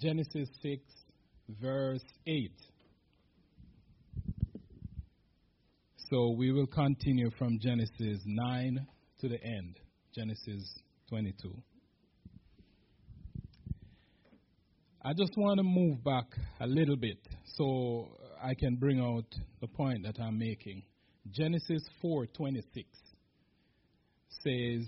Genesis 0.00 0.48
6, 0.62 0.82
verse 1.60 2.04
8. 2.26 2.50
So 6.10 6.34
we 6.36 6.52
will 6.52 6.66
continue 6.66 7.30
from 7.38 7.58
Genesis 7.60 8.20
9 8.24 8.86
to 9.20 9.28
the 9.28 9.42
end, 9.42 9.78
Genesis 10.14 10.62
22. 11.08 11.54
I 15.04 15.12
just 15.12 15.32
want 15.36 15.58
to 15.58 15.62
move 15.62 16.02
back 16.02 16.24
a 16.60 16.66
little 16.66 16.96
bit 16.96 17.18
so 17.56 18.08
I 18.42 18.54
can 18.54 18.76
bring 18.76 19.00
out 19.00 19.26
the 19.60 19.68
point 19.68 20.04
that 20.04 20.18
I'm 20.20 20.38
making. 20.38 20.82
Genesis 21.30 21.82
4:26 22.02 22.84
says, 24.28 24.86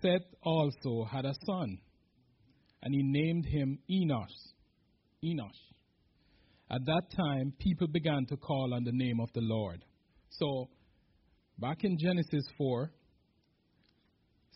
Seth 0.00 0.34
also 0.42 1.04
had 1.04 1.24
a 1.24 1.34
son, 1.44 1.78
and 2.82 2.94
he 2.94 3.02
named 3.02 3.46
him 3.46 3.78
Enosh. 3.90 4.52
Enosh. 5.24 5.66
At 6.70 6.84
that 6.84 7.02
time, 7.16 7.52
people 7.58 7.86
began 7.86 8.26
to 8.26 8.36
call 8.36 8.74
on 8.74 8.84
the 8.84 8.92
name 8.92 9.20
of 9.20 9.28
the 9.34 9.40
Lord. 9.40 9.84
So, 10.30 10.68
back 11.58 11.84
in 11.84 11.96
Genesis 11.98 12.44
4, 12.58 12.90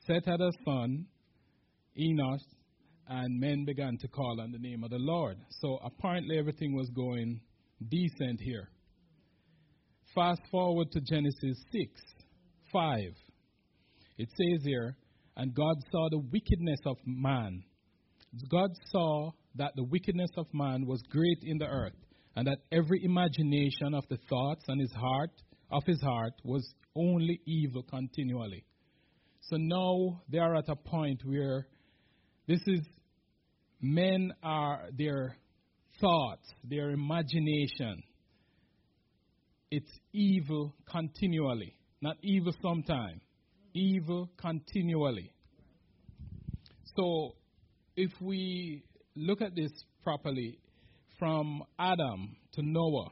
Seth 0.07 0.25
had 0.25 0.41
a 0.41 0.51
son, 0.65 1.07
Enosh, 1.99 2.45
and 3.09 3.41
men 3.41 3.65
began 3.65 3.97
to 3.99 4.09
call 4.09 4.41
on 4.41 4.51
the 4.51 4.59
name 4.59 4.83
of 4.83 4.91
the 4.91 4.99
Lord. 4.99 5.37
So, 5.61 5.79
apparently, 5.85 6.39
everything 6.39 6.75
was 6.75 6.91
going 6.91 7.41
decent 7.89 8.41
here. 8.41 8.69
Fast 10.15 10.41
forward 10.51 10.91
to 10.93 11.01
Genesis 11.01 11.57
6 11.73 12.01
5. 12.73 12.99
It 14.19 14.29
says 14.29 14.65
here, 14.65 14.97
and 15.37 15.55
God 15.55 15.77
saw 15.91 16.09
the 16.11 16.19
wickedness 16.19 16.81
of 16.87 16.97
man. 17.07 17.63
God 18.49 18.71
saw 18.91 19.33
that 19.57 19.73
the 19.77 19.85
wickedness 19.85 20.31
of 20.37 20.47
man 20.53 20.87
was 20.87 21.03
great 21.11 21.43
in 21.43 21.59
the 21.59 21.67
earth, 21.67 21.97
and 22.37 22.47
that 22.47 22.59
every 22.71 23.05
imagination 23.05 23.95
of 23.95 24.05
the 24.09 24.19
thoughts 24.29 24.65
and 24.69 24.81
his 24.81 24.93
heart 24.93 25.31
of 25.71 25.85
his 25.87 26.01
heart 26.01 26.33
was 26.45 26.69
only 26.97 27.41
evil 27.47 27.83
continually. 27.83 28.65
So 29.43 29.57
now 29.57 30.23
they 30.29 30.39
are 30.39 30.57
at 30.57 30.69
a 30.69 30.77
point 30.77 31.23
where 31.25 31.67
this 32.47 32.61
is 32.67 32.81
men 33.81 34.33
are 34.43 34.89
their 34.97 35.37
thoughts, 36.01 36.49
their 36.65 36.91
imagination. 36.91 38.03
It's 39.71 39.91
evil 40.13 40.75
continually, 40.91 41.77
not 42.01 42.17
evil 42.23 42.53
sometime, 42.61 43.21
evil 43.73 44.31
continually. 44.37 45.33
So 46.97 47.35
if 48.01 48.13
we 48.19 48.83
look 49.15 49.43
at 49.43 49.55
this 49.55 49.71
properly, 50.03 50.59
from 51.19 51.63
Adam 51.79 52.35
to 52.55 52.63
Noah, 52.63 53.11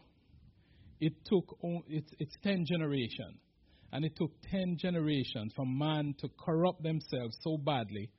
it 0.98 1.12
took 1.27 1.58
it's, 1.89 2.11
it's 2.19 2.34
10 2.42 2.64
generations. 2.67 3.36
And 3.92 4.05
it 4.05 4.16
took 4.16 4.31
10 4.50 4.78
generations 4.78 5.53
for 5.55 5.66
man 5.66 6.14
to 6.20 6.28
corrupt 6.42 6.83
themselves 6.83 7.36
so 7.42 7.59
badly 7.59 8.11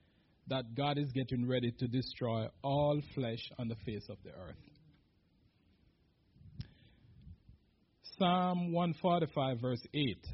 that 0.47 0.75
God 0.75 0.97
is 0.99 1.11
getting 1.11 1.47
ready 1.47 1.71
to 1.79 1.87
destroy 1.87 2.47
all 2.63 3.01
flesh 3.15 3.41
on 3.57 3.67
the 3.67 3.75
face 3.85 4.05
of 4.09 4.17
the 4.23 4.29
earth. 4.29 4.55
Psalm 8.19 8.71
145, 8.73 9.59
verse 9.59 9.81
8. 9.93 10.27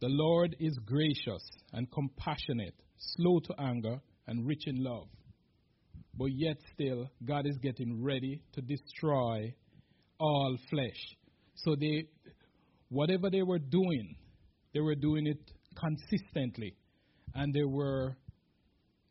The 0.00 0.08
Lord 0.08 0.56
is 0.58 0.78
gracious 0.86 1.46
and 1.72 1.90
compassionate, 1.90 2.74
slow 2.98 3.40
to 3.40 3.54
anger, 3.58 4.00
and 4.26 4.46
rich 4.46 4.66
in 4.66 4.82
love. 4.82 5.08
But 6.14 6.28
yet, 6.34 6.56
still, 6.74 7.08
God 7.24 7.46
is 7.46 7.56
getting 7.62 8.02
ready 8.02 8.42
to 8.52 8.60
destroy 8.60 9.54
all 10.18 10.56
flesh. 10.70 11.16
So, 11.54 11.74
they, 11.74 12.08
whatever 12.88 13.30
they 13.30 13.42
were 13.42 13.58
doing, 13.58 14.16
they 14.74 14.80
were 14.80 14.94
doing 14.94 15.26
it 15.26 15.40
consistently. 15.78 16.76
And 17.34 17.54
they 17.54 17.64
were 17.64 18.16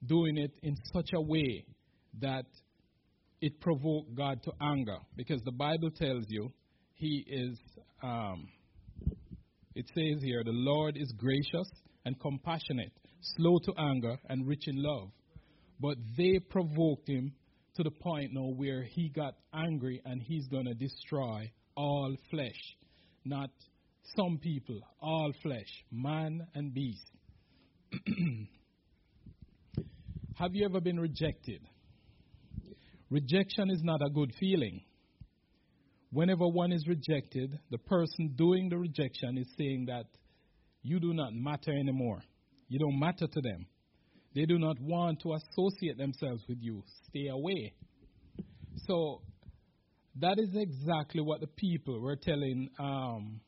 doing 0.05 0.37
it 0.37 0.51
in 0.61 0.75
such 0.93 1.09
a 1.13 1.21
way 1.21 1.65
that 2.19 2.45
it 3.41 3.59
provoked 3.59 4.15
God 4.15 4.41
to 4.43 4.51
anger. 4.61 4.97
Because 5.15 5.41
the 5.43 5.51
Bible 5.51 5.89
tells 5.91 6.25
you 6.29 6.51
He 6.93 7.25
is, 7.27 7.57
um, 8.03 8.47
it 9.75 9.85
says 9.87 10.21
here, 10.23 10.43
the 10.43 10.51
Lord 10.51 10.97
is 10.97 11.11
gracious 11.17 11.69
and 12.05 12.19
compassionate, 12.19 12.93
slow 13.35 13.59
to 13.59 13.73
anger, 13.77 14.17
and 14.29 14.47
rich 14.47 14.67
in 14.67 14.81
love. 14.81 15.09
But 15.79 15.97
they 16.17 16.39
provoked 16.39 17.07
him 17.07 17.33
to 17.75 17.83
the 17.83 17.91
point 17.91 18.33
now 18.33 18.47
where 18.55 18.83
he 18.83 19.09
got 19.09 19.35
angry 19.53 20.01
and 20.05 20.21
he's 20.21 20.47
going 20.47 20.65
to 20.65 20.73
destroy 20.73 21.51
all 21.75 22.15
flesh. 22.29 22.77
Not 23.23 23.49
some 24.15 24.39
people, 24.39 24.79
all 25.01 25.31
flesh, 25.41 25.69
man 25.91 26.45
and 26.53 26.73
beast. 26.73 27.05
Have 30.35 30.55
you 30.55 30.65
ever 30.65 30.81
been 30.81 30.99
rejected? 30.99 31.61
Rejection 33.09 33.69
is 33.69 33.81
not 33.83 34.01
a 34.01 34.09
good 34.09 34.33
feeling. 34.39 34.81
Whenever 36.11 36.47
one 36.47 36.71
is 36.71 36.87
rejected, 36.87 37.59
the 37.69 37.77
person 37.77 38.33
doing 38.35 38.69
the 38.69 38.77
rejection 38.77 39.37
is 39.37 39.47
saying 39.57 39.85
that 39.87 40.05
you 40.81 40.99
do 40.99 41.13
not 41.13 41.33
matter 41.33 41.71
anymore. 41.71 42.21
You 42.71 42.79
don't 42.79 42.97
matter 42.97 43.27
to 43.27 43.41
them. 43.41 43.65
They 44.33 44.45
do 44.45 44.57
not 44.57 44.79
want 44.79 45.19
to 45.23 45.33
associate 45.33 45.97
themselves 45.97 46.41
with 46.47 46.59
you. 46.61 46.83
Stay 47.09 47.27
away. 47.27 47.73
So, 48.87 49.23
that 50.21 50.39
is 50.39 50.51
exactly 50.55 51.21
what 51.21 51.41
the 51.41 51.47
people 51.47 51.99
were 51.99 52.15
telling. 52.15 52.69
Um, 52.79 53.41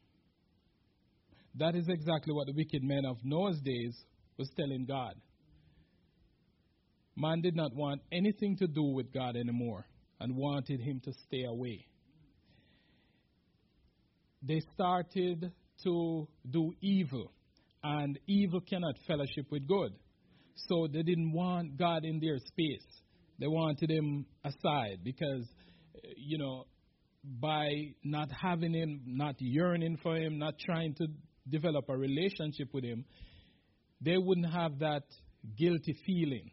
that 1.55 1.73
is 1.73 1.85
exactly 1.87 2.33
what 2.33 2.47
the 2.47 2.53
wicked 2.53 2.83
men 2.83 3.05
of 3.09 3.15
Noah's 3.23 3.61
days 3.61 3.95
was 4.37 4.49
telling 4.57 4.83
God. 4.85 5.13
Man 7.15 7.39
did 7.39 7.55
not 7.55 7.73
want 7.73 8.01
anything 8.11 8.57
to 8.57 8.67
do 8.67 8.83
with 8.83 9.13
God 9.13 9.37
anymore 9.37 9.85
and 10.19 10.35
wanted 10.35 10.81
him 10.81 10.99
to 11.05 11.13
stay 11.27 11.45
away. 11.45 11.87
They 14.41 14.61
started 14.73 15.53
to 15.85 16.27
do 16.51 16.73
evil, 16.81 17.31
and 17.83 18.17
evil 18.27 18.61
cannot 18.61 18.95
fellowship 19.05 19.47
with 19.51 19.67
good. 19.67 19.93
So 20.67 20.87
they 20.91 21.03
didn't 21.03 21.33
want 21.33 21.77
God 21.77 22.05
in 22.05 22.19
their 22.19 22.37
space. 22.37 22.85
They 23.39 23.47
wanted 23.47 23.89
him 23.89 24.25
aside 24.43 24.99
because, 25.03 25.45
eh, 25.95 26.13
you 26.17 26.37
know, 26.37 26.65
by 27.23 27.93
not 28.03 28.29
having 28.31 28.73
him, 28.73 29.01
not 29.05 29.35
yearning 29.39 29.97
for 30.01 30.15
him, 30.15 30.37
not 30.37 30.55
trying 30.59 30.93
to 30.95 31.07
develop 31.49 31.85
a 31.89 31.97
relationship 31.97 32.73
with 32.73 32.83
him, 32.83 33.05
they 34.01 34.17
wouldn't 34.17 34.51
have 34.51 34.79
that 34.79 35.03
guilty 35.57 35.97
feeling. 36.05 36.51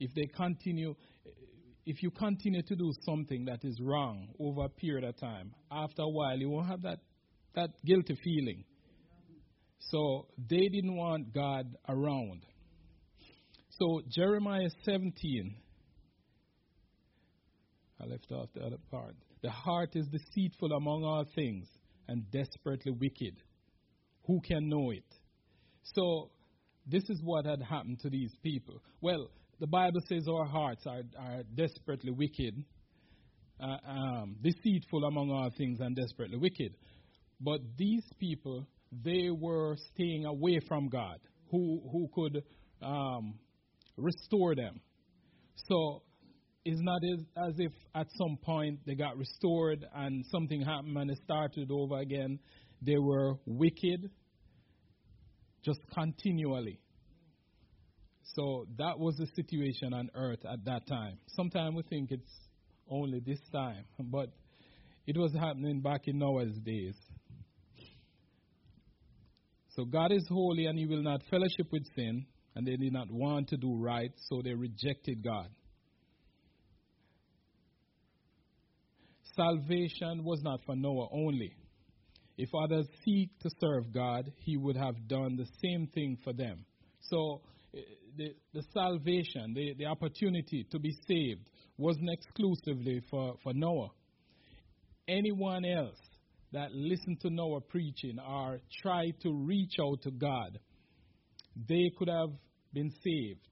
If 0.00 0.12
they 0.14 0.26
continue, 0.34 0.94
eh, 1.26 1.30
if 1.86 2.02
you 2.02 2.10
continue 2.10 2.62
to 2.62 2.74
do 2.74 2.92
something 3.04 3.44
that 3.44 3.64
is 3.64 3.78
wrong 3.80 4.28
over 4.40 4.64
a 4.64 4.68
period 4.68 5.04
of 5.04 5.16
time, 5.18 5.52
after 5.70 6.02
a 6.02 6.08
while 6.08 6.36
you 6.36 6.48
won't 6.48 6.68
have 6.68 6.82
that, 6.82 7.00
that 7.54 7.70
guilty 7.84 8.16
feeling. 8.24 8.64
So 9.90 10.26
they 10.48 10.68
didn't 10.68 10.96
want 10.96 11.34
God 11.34 11.76
around. 11.88 12.42
So 13.78 14.02
Jeremiah 14.08 14.68
17, 14.84 15.54
I 18.00 18.06
left 18.06 18.30
off 18.32 18.48
the 18.54 18.62
other 18.62 18.78
part. 18.90 19.14
The 19.42 19.50
heart 19.50 19.90
is 19.94 20.06
deceitful 20.06 20.72
among 20.72 21.04
all 21.04 21.24
things 21.34 21.66
and 22.08 22.30
desperately 22.30 22.92
wicked. 22.92 23.34
Who 24.26 24.40
can 24.40 24.68
know 24.68 24.90
it? 24.90 25.04
So 25.94 26.30
this 26.86 27.02
is 27.08 27.20
what 27.22 27.46
had 27.46 27.62
happened 27.62 28.00
to 28.00 28.10
these 28.10 28.32
people. 28.42 28.80
Well, 29.00 29.30
the 29.60 29.66
Bible 29.66 30.00
says 30.08 30.26
our 30.28 30.46
hearts 30.46 30.84
are, 30.86 31.02
are 31.18 31.42
desperately 31.54 32.10
wicked, 32.10 32.64
uh, 33.60 33.76
um, 33.88 34.36
deceitful 34.42 35.04
among 35.04 35.30
all 35.30 35.50
things 35.56 35.78
and 35.80 35.94
desperately 35.94 36.36
wicked. 36.36 36.74
But 37.40 37.60
these 37.76 38.04
people 38.18 38.66
they 38.92 39.30
were 39.30 39.76
staying 39.94 40.26
away 40.26 40.60
from 40.68 40.88
God, 40.88 41.18
who, 41.50 41.80
who 41.90 42.08
could 42.14 42.42
um, 42.82 43.38
restore 43.96 44.54
them. 44.54 44.80
So 45.68 46.02
it's 46.64 46.80
not 46.80 47.00
as, 47.04 47.48
as 47.48 47.54
if 47.58 47.72
at 47.94 48.06
some 48.16 48.36
point 48.42 48.80
they 48.86 48.94
got 48.94 49.16
restored 49.16 49.84
and 49.94 50.24
something 50.30 50.60
happened 50.60 50.96
and 50.96 51.10
it 51.10 51.18
started 51.24 51.70
over 51.70 51.98
again. 51.98 52.38
They 52.82 52.98
were 52.98 53.34
wicked 53.46 54.10
just 55.64 55.80
continually. 55.92 56.80
So 58.34 58.66
that 58.78 58.98
was 58.98 59.16
the 59.16 59.26
situation 59.34 59.92
on 59.92 60.10
earth 60.14 60.44
at 60.50 60.64
that 60.64 60.86
time. 60.86 61.18
Sometimes 61.28 61.76
we 61.76 61.82
think 61.82 62.10
it's 62.10 62.32
only 62.88 63.20
this 63.20 63.40
time, 63.52 63.84
but 63.98 64.30
it 65.06 65.16
was 65.16 65.32
happening 65.34 65.80
back 65.80 66.02
in 66.06 66.18
Noah's 66.18 66.56
days. 66.64 66.94
So 69.74 69.84
God 69.84 70.12
is 70.12 70.26
holy 70.28 70.66
and 70.66 70.78
he 70.78 70.86
will 70.86 71.02
not 71.02 71.22
fellowship 71.30 71.68
with 71.72 71.84
sin, 71.96 72.26
and 72.54 72.66
they 72.66 72.76
did 72.76 72.92
not 72.92 73.10
want 73.10 73.48
to 73.48 73.56
do 73.56 73.74
right, 73.74 74.12
so 74.28 74.42
they 74.42 74.52
rejected 74.52 75.24
God. 75.24 75.48
Salvation 79.34 80.24
was 80.24 80.42
not 80.42 80.60
for 80.66 80.76
Noah 80.76 81.08
only. 81.10 81.54
If 82.36 82.50
others 82.54 82.86
seek 83.04 83.30
to 83.40 83.50
serve 83.60 83.92
God, 83.92 84.30
he 84.36 84.58
would 84.58 84.76
have 84.76 85.08
done 85.08 85.36
the 85.36 85.46
same 85.62 85.86
thing 85.86 86.18
for 86.22 86.34
them. 86.34 86.66
So 87.00 87.40
eh, 87.74 87.80
the, 88.16 88.34
the 88.52 88.62
salvation, 88.74 89.54
the, 89.54 89.74
the 89.78 89.86
opportunity 89.86 90.66
to 90.70 90.78
be 90.78 90.92
saved, 91.08 91.48
wasn't 91.78 92.10
exclusively 92.10 93.00
for, 93.10 93.36
for 93.42 93.54
Noah. 93.54 93.90
Anyone 95.08 95.64
else 95.64 95.98
that 96.52 96.72
listened 96.72 97.20
to 97.20 97.30
Noah 97.30 97.60
preaching 97.60 98.18
or 98.18 98.60
tried 98.82 99.14
to 99.22 99.32
reach 99.32 99.74
out 99.80 100.02
to 100.02 100.10
God, 100.10 100.58
they 101.68 101.90
could 101.98 102.08
have 102.08 102.30
been 102.72 102.92
saved. 103.02 103.46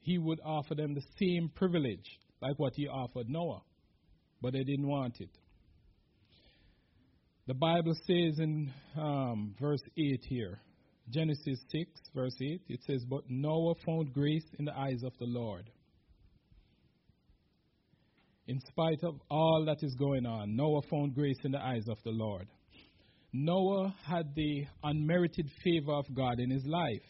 He 0.00 0.18
would 0.18 0.40
offer 0.44 0.74
them 0.74 0.94
the 0.94 1.04
same 1.18 1.50
privilege 1.54 2.18
like 2.40 2.58
what 2.58 2.74
he 2.74 2.88
offered 2.88 3.28
Noah, 3.28 3.62
but 4.40 4.52
they 4.52 4.64
didn't 4.64 4.88
want 4.88 5.20
it. 5.20 5.30
The 7.46 7.54
Bible 7.54 7.94
says 8.06 8.38
in 8.38 8.72
um, 8.96 9.54
verse 9.60 9.82
8 9.96 10.24
here, 10.28 10.60
Genesis 11.10 11.58
6, 11.70 11.90
verse 12.14 12.36
8, 12.40 12.62
it 12.68 12.80
says, 12.86 13.04
But 13.04 13.24
Noah 13.28 13.74
found 13.84 14.12
grace 14.12 14.44
in 14.58 14.64
the 14.64 14.76
eyes 14.76 15.02
of 15.04 15.12
the 15.18 15.26
Lord. 15.26 15.68
In 18.46 18.60
spite 18.60 19.02
of 19.04 19.20
all 19.30 19.64
that 19.66 19.82
is 19.82 19.94
going 19.94 20.26
on, 20.26 20.56
Noah 20.56 20.82
found 20.90 21.14
grace 21.14 21.38
in 21.44 21.52
the 21.52 21.60
eyes 21.60 21.86
of 21.88 21.98
the 22.04 22.10
Lord. 22.10 22.48
Noah 23.32 23.94
had 24.04 24.34
the 24.34 24.66
unmerited 24.82 25.48
favor 25.64 25.92
of 25.92 26.04
God 26.14 26.38
in 26.38 26.50
his 26.50 26.64
life. 26.66 27.02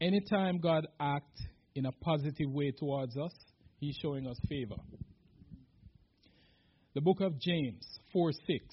Anytime 0.00 0.58
God 0.58 0.86
acts 0.98 1.42
in 1.74 1.86
a 1.86 1.92
positive 1.92 2.50
way 2.50 2.72
towards 2.72 3.16
us, 3.16 3.32
he's 3.78 3.96
showing 4.02 4.26
us 4.26 4.38
favor. 4.48 4.76
The 6.94 7.00
book 7.00 7.20
of 7.20 7.38
James 7.38 7.86
4 8.12 8.32
6 8.32 8.64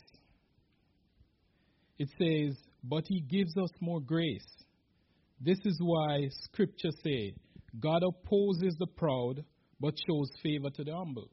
it 1.99 2.09
says, 2.19 2.57
But 2.83 3.05
he 3.07 3.21
gives 3.21 3.57
us 3.57 3.71
more 3.81 3.99
grace. 3.99 4.47
This 5.41 5.57
is 5.65 5.79
why 5.81 6.29
scripture 6.45 6.91
say, 7.03 7.33
God 7.79 8.03
opposes 8.03 8.75
the 8.79 8.87
proud, 8.87 9.43
but 9.79 9.93
shows 10.07 10.29
favor 10.41 10.69
to 10.75 10.83
the 10.83 10.93
humble. 10.93 11.29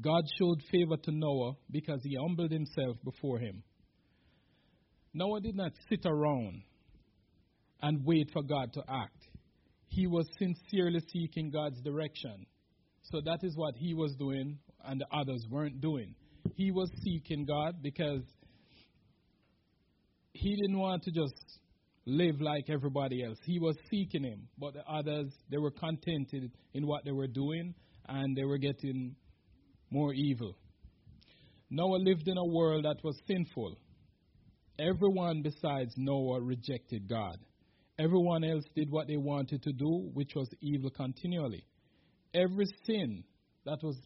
God 0.00 0.24
showed 0.38 0.62
favor 0.70 0.96
to 0.96 1.10
Noah 1.10 1.54
because 1.70 2.00
he 2.02 2.16
humbled 2.16 2.50
himself 2.50 2.96
before 3.04 3.38
him. 3.38 3.62
Noah 5.12 5.40
did 5.40 5.56
not 5.56 5.72
sit 5.88 6.06
around 6.06 6.62
and 7.82 8.04
wait 8.04 8.30
for 8.32 8.42
God 8.42 8.72
to 8.74 8.82
act. 8.88 9.26
He 9.88 10.06
was 10.06 10.26
sincerely 10.38 11.00
seeking 11.12 11.50
God's 11.50 11.80
direction. 11.82 12.46
So 13.02 13.20
that 13.24 13.38
is 13.42 13.56
what 13.56 13.74
he 13.76 13.94
was 13.94 14.14
doing, 14.16 14.58
and 14.84 15.00
the 15.00 15.06
others 15.12 15.44
weren't 15.50 15.80
doing. 15.80 16.14
He 16.54 16.70
was 16.70 16.90
seeking 17.02 17.44
God 17.44 17.82
because 17.82 18.22
he 20.32 20.54
didn't 20.54 20.78
want 20.78 21.02
to 21.02 21.10
just 21.10 21.34
live 22.06 22.40
like 22.40 22.70
everybody 22.70 23.24
else. 23.24 23.38
He 23.44 23.58
was 23.58 23.76
seeking 23.90 24.22
him, 24.22 24.48
but 24.58 24.74
the 24.74 24.84
others, 24.88 25.32
they 25.50 25.58
were 25.58 25.72
contented 25.72 26.52
in 26.72 26.86
what 26.86 27.04
they 27.04 27.12
were 27.12 27.26
doing 27.26 27.74
and 28.08 28.36
they 28.36 28.44
were 28.44 28.58
getting 28.58 29.16
more 29.90 30.12
evil. 30.14 30.56
Noah 31.68 31.98
lived 31.98 32.26
in 32.26 32.36
a 32.36 32.44
world 32.44 32.84
that 32.84 33.02
was 33.04 33.16
sinful. 33.26 33.76
Everyone 34.78 35.42
besides 35.42 35.92
Noah 35.96 36.40
rejected 36.40 37.08
God. 37.08 37.36
Everyone 37.98 38.44
else 38.44 38.64
did 38.74 38.90
what 38.90 39.08
they 39.08 39.16
wanted 39.16 39.62
to 39.62 39.72
do, 39.72 40.10
which 40.14 40.32
was 40.34 40.48
evil 40.60 40.90
continually. 40.90 41.64
Every 42.32 42.66
sin 42.86 43.24
that 43.66 43.78
was 43.82 43.96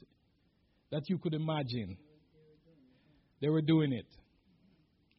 that 0.91 1.09
you 1.09 1.19
could 1.19 1.35
imagine, 1.35 1.97
they 3.41 3.49
were 3.49 3.63
doing 3.63 3.93
it. 3.93 4.07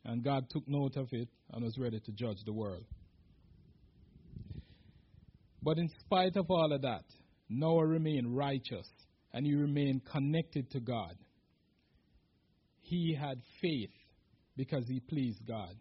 And 0.03 0.23
God 0.23 0.49
took 0.49 0.67
note 0.67 0.97
of 0.97 1.07
it 1.11 1.29
and 1.51 1.63
was 1.63 1.77
ready 1.77 1.99
to 1.99 2.11
judge 2.11 2.37
the 2.45 2.53
world. 2.53 2.85
But 5.63 5.77
in 5.77 5.89
spite 5.99 6.35
of 6.35 6.45
all 6.49 6.71
of 6.71 6.81
that, 6.83 7.05
Noah 7.49 7.87
remained 7.87 8.35
righteous 8.35 8.87
and 9.35 9.45
he 9.45 9.53
remained 9.53 10.01
connected 10.05 10.71
to 10.71 10.79
God. 10.79 11.13
He 12.79 13.13
had 13.19 13.41
faith 13.61 13.91
because 14.55 14.85
he 14.87 15.01
pleased 15.01 15.45
God. 15.45 15.75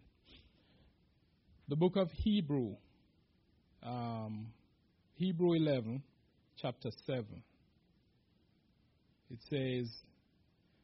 The 1.69 1.77
book 1.77 1.95
of 1.95 2.11
Hebrew, 2.11 2.75
um, 3.81 4.47
Hebrew 5.13 5.53
11, 5.53 6.03
chapter 6.61 6.89
7, 7.07 7.25
it 9.31 9.39
says, 9.49 9.89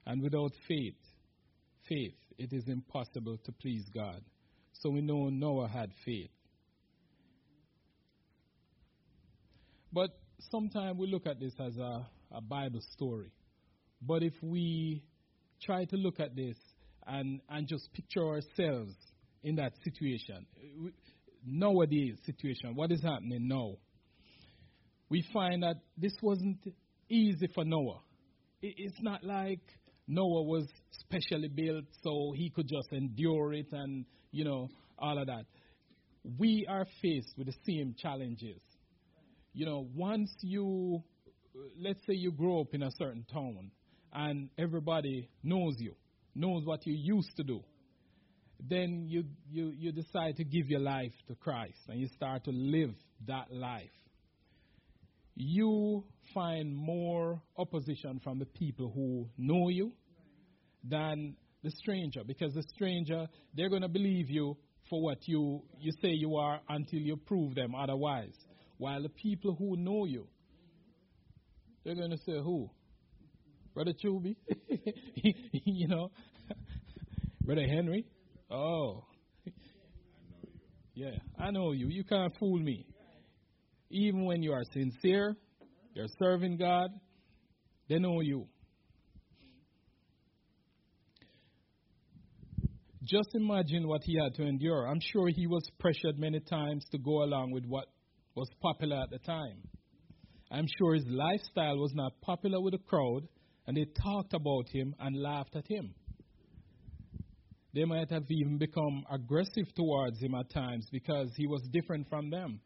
And 0.06 0.24
without 0.24 0.53
faith, 0.65 0.95
faith, 1.89 2.15
it 2.38 2.53
is 2.53 2.69
impossible 2.69 3.38
to 3.44 3.51
please 3.51 3.83
God. 3.94 4.21
So 4.81 4.91
we 4.91 5.01
know 5.01 5.27
Noah 5.27 5.67
had 5.67 5.91
faith. 6.06 6.31
But 9.91 10.12
sometimes 10.50 10.97
we 10.97 11.12
look 11.12 11.27
at 11.27 11.41
this 11.41 11.53
as 11.59 11.75
a, 11.75 12.07
a 12.33 12.41
Bible 12.41 12.81
story. 12.93 13.31
But 14.01 14.23
if 14.23 14.33
we 14.41 15.03
try 15.61 15.85
to 15.85 15.95
look 15.95 16.19
at 16.19 16.35
this 16.35 16.57
and, 17.05 17.41
and 17.49 17.67
just 17.67 17.91
picture 17.93 18.25
ourselves 18.27 18.93
in 19.43 19.55
that 19.55 19.73
situation, 19.83 20.45
nowadays 21.45 22.17
situation, 22.25 22.75
what 22.75 22.91
is 22.91 23.01
happening 23.01 23.47
now? 23.47 23.73
We 25.09 25.25
find 25.33 25.63
that 25.63 25.75
this 25.97 26.13
wasn't 26.21 26.59
easy 27.09 27.47
for 27.53 27.65
Noah. 27.65 27.99
It's 28.61 29.01
not 29.01 29.23
like 29.23 29.59
Noah 30.07 30.43
was 30.43 30.67
specially 30.99 31.49
built 31.49 31.85
so 32.03 32.33
he 32.35 32.49
could 32.49 32.67
just 32.67 32.91
endure 32.91 33.53
it 33.53 33.67
and, 33.71 34.05
you 34.31 34.45
know, 34.45 34.69
all 34.97 35.17
of 35.17 35.27
that. 35.27 35.45
We 36.37 36.65
are 36.69 36.85
faced 37.01 37.33
with 37.37 37.47
the 37.47 37.55
same 37.65 37.95
challenges. 37.97 38.61
You 39.53 39.65
know, 39.65 39.87
once 39.95 40.31
you, 40.41 41.03
let's 41.80 42.00
say 42.07 42.13
you 42.13 42.31
grow 42.31 42.62
up 42.62 42.74
in 42.74 42.83
a 42.83 42.92
certain 42.98 43.25
town 43.31 43.71
and 44.13 44.50
everybody 44.57 45.30
knows 45.44 45.75
you, 45.80 45.95
knows 46.36 46.65
what 46.65 46.86
you 46.86 46.94
used 46.94 47.36
to 47.38 47.44
do, 47.44 47.62
then 48.59 49.06
you, 49.07 49.24
you, 49.50 49.74
you 49.75 49.92
decide 49.92 50.38
to 50.38 50.44
give 50.44 50.69
your 50.69 50.80
life 50.80 51.13
to 51.27 51.36
Christ 51.36 51.80
and 51.88 52.00
you 52.00 52.07
start 52.15 52.44
to 52.45 52.51
live 52.51 52.94
that 53.27 53.51
life. 53.51 53.89
You 55.36 56.03
find 56.33 56.75
more 56.75 57.41
opposition 57.58 58.20
from 58.24 58.39
the 58.39 58.46
people 58.46 58.91
who 58.93 59.27
know 59.38 59.70
you 59.70 59.93
than 60.84 61.36
the 61.63 61.72
stranger 61.72 62.24
because 62.25 62.53
the 62.53 62.63
stranger, 62.75 63.27
they're 63.55 63.70
going 63.70 63.81
to 63.81 63.88
believe 63.88 64.29
you 64.29 64.58
for 64.89 65.01
what 65.01 65.20
you, 65.27 65.63
you 65.79 65.91
say 66.01 66.10
you 66.10 66.36
are 66.36 66.60
until 66.70 67.00
you 67.00 67.15
prove 67.15 67.55
them 67.55 67.74
otherwise. 67.74 68.36
While 68.77 69.03
the 69.03 69.10
people 69.10 69.55
who 69.55 69.77
know 69.77 70.05
you, 70.05 70.27
they're 71.83 71.95
going 71.95 72.11
to 72.11 72.17
say, 72.17 72.33
Who? 72.33 72.69
Brother 73.73 73.93
Chuby? 73.93 74.35
you 75.51 75.88
know? 75.88 76.11
Brother 77.41 77.67
Henry? 77.67 78.05
Oh. 78.50 79.05
Yeah, 80.93 81.11
I 81.39 81.51
know 81.51 81.71
you. 81.71 81.88
You 81.88 82.03
can't 82.03 82.33
fool 82.38 82.59
me. 82.59 82.85
Even 83.89 84.25
when 84.25 84.43
you 84.43 84.51
are 84.51 84.63
sincere, 84.73 85.38
you're 85.93 86.09
serving 86.19 86.57
God, 86.57 86.89
they 87.88 87.97
know 87.97 88.19
you. 88.19 88.47
Just 93.03 93.29
imagine 93.33 93.88
what 93.88 94.01
he 94.03 94.17
had 94.21 94.35
to 94.35 94.43
endure. 94.43 94.88
I'm 94.88 95.00
sure 95.13 95.29
he 95.29 95.47
was 95.47 95.63
pressured 95.79 96.19
many 96.19 96.39
times 96.41 96.85
to 96.91 96.97
go 96.97 97.23
along 97.23 97.51
with 97.51 97.65
what 97.65 97.85
was 98.35 98.47
popular 98.61 99.01
at 99.01 99.09
the 99.09 99.19
time. 99.19 99.63
I'm 100.51 100.67
sure 100.77 100.96
his 100.96 101.05
lifestyle 101.08 101.77
was 101.77 101.93
not 101.96 102.20
popular 102.22 102.60
with 102.62 102.74
the 102.74 102.79
crowd, 102.79 103.27
and 103.65 103.77
they 103.77 103.86
talked 104.03 104.34
about 104.34 104.67
him 104.70 104.93
and 105.00 105.15
laughed 105.22 105.55
at 105.55 105.67
him. 105.67 105.93
They 107.74 107.86
might 107.86 108.12
have 108.12 108.25
even 108.29 108.58
become 108.58 109.05
aggressive 109.10 109.74
towards 109.75 110.20
him 110.22 110.36
at 110.36 110.50
times 110.50 110.88
because 110.91 111.29
he 111.38 111.48
was 111.48 111.62
different 111.72 112.10
from 112.10 112.29
them. 112.29 112.60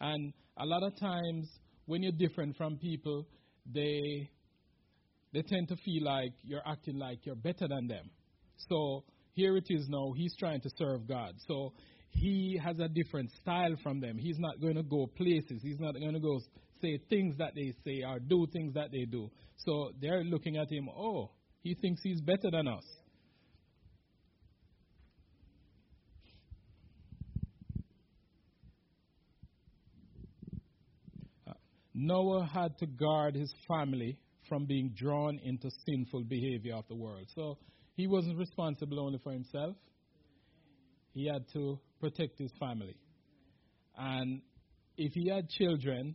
And 0.00 0.32
a 0.56 0.64
lot 0.64 0.84
of 0.84 0.98
times, 1.00 1.48
when 1.86 2.04
you're 2.04 2.12
different 2.12 2.56
from 2.56 2.76
people, 2.76 3.26
they 3.66 4.30
they 5.32 5.42
tend 5.42 5.68
to 5.68 5.76
feel 5.76 6.04
like 6.04 6.32
you're 6.42 6.66
acting 6.66 6.98
like 6.98 7.26
you're 7.26 7.34
better 7.34 7.66
than 7.68 7.88
them. 7.88 8.10
So 8.68 9.04
here 9.32 9.56
it 9.56 9.66
is 9.68 9.86
now, 9.88 10.12
he's 10.16 10.34
trying 10.38 10.60
to 10.62 10.70
serve 10.78 11.06
God. 11.06 11.34
So 11.46 11.72
he 12.10 12.58
has 12.64 12.78
a 12.78 12.88
different 12.88 13.30
style 13.42 13.74
from 13.82 14.00
them. 14.00 14.16
He's 14.16 14.38
not 14.38 14.60
going 14.60 14.76
to 14.76 14.82
go 14.82 15.06
places. 15.06 15.60
He's 15.62 15.78
not 15.78 15.94
going 15.94 16.14
to 16.14 16.20
go 16.20 16.40
say 16.80 16.98
things 17.08 17.36
that 17.38 17.54
they 17.54 17.72
say 17.84 18.02
or 18.04 18.18
do 18.18 18.46
things 18.52 18.74
that 18.74 18.90
they 18.92 19.04
do. 19.04 19.30
So 19.56 19.90
they're 20.00 20.24
looking 20.24 20.56
at 20.56 20.70
him, 20.70 20.88
oh, 20.88 21.30
he 21.62 21.74
thinks 21.74 22.00
he's 22.02 22.20
better 22.20 22.50
than 22.50 22.68
us. 22.68 22.84
Uh, 31.46 31.52
Noah 31.94 32.46
had 32.46 32.78
to 32.78 32.86
guard 32.86 33.34
his 33.34 33.52
family 33.66 34.18
from 34.48 34.64
being 34.66 34.94
drawn 34.96 35.38
into 35.44 35.68
sinful 35.86 36.24
behavior 36.24 36.76
of 36.76 36.84
the 36.88 36.96
world. 36.96 37.26
So 37.34 37.58
he 37.94 38.06
wasn't 38.06 38.38
responsible 38.38 39.00
only 39.00 39.18
for 39.22 39.32
himself, 39.32 39.76
he 41.12 41.26
had 41.26 41.44
to 41.52 41.78
protect 42.00 42.38
his 42.38 42.52
family. 42.60 42.96
And 43.96 44.40
if 44.96 45.12
he 45.14 45.28
had 45.28 45.48
children, 45.48 46.14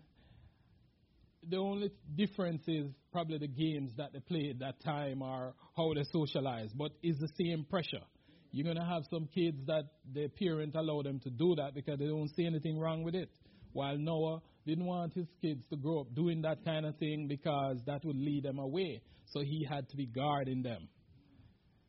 the 1.49 1.57
only 1.57 1.91
difference 2.15 2.63
is 2.67 2.87
probably 3.11 3.37
the 3.37 3.47
games 3.47 3.91
that 3.97 4.13
they 4.13 4.19
play 4.19 4.49
at 4.49 4.59
that 4.59 4.83
time 4.83 5.21
or 5.21 5.53
how 5.75 5.93
they 5.93 6.03
socialize, 6.11 6.69
but 6.73 6.91
it's 7.01 7.19
the 7.19 7.29
same 7.37 7.65
pressure. 7.69 8.03
You're 8.51 8.65
going 8.65 8.77
to 8.77 8.85
have 8.85 9.03
some 9.09 9.27
kids 9.33 9.57
that 9.65 9.85
their 10.13 10.29
parents 10.29 10.75
allow 10.75 11.01
them 11.01 11.19
to 11.21 11.29
do 11.29 11.55
that 11.55 11.73
because 11.73 11.97
they 11.99 12.05
don't 12.05 12.29
see 12.35 12.45
anything 12.45 12.79
wrong 12.79 13.03
with 13.03 13.15
it. 13.15 13.29
While 13.71 13.97
Noah 13.97 14.41
didn't 14.65 14.85
want 14.85 15.13
his 15.13 15.27
kids 15.41 15.65
to 15.71 15.75
grow 15.75 16.01
up 16.01 16.13
doing 16.15 16.43
that 16.43 16.63
kind 16.63 16.85
of 16.85 16.95
thing 16.97 17.27
because 17.27 17.77
that 17.87 18.05
would 18.05 18.15
lead 18.15 18.43
them 18.43 18.59
away. 18.59 19.01
So 19.31 19.39
he 19.39 19.65
had 19.67 19.89
to 19.89 19.97
be 19.97 20.05
guarding 20.05 20.61
them. 20.61 20.87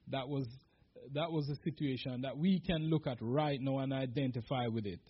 That 0.08 0.28
was 0.28 0.46
that 1.12 1.30
was 1.30 1.48
a 1.50 1.56
situation 1.56 2.22
that 2.22 2.38
we 2.38 2.60
can 2.60 2.88
look 2.88 3.06
at 3.06 3.18
right 3.20 3.60
now 3.60 3.80
and 3.80 3.92
identify 3.92 4.66
with 4.68 4.86
it. 4.86 5.00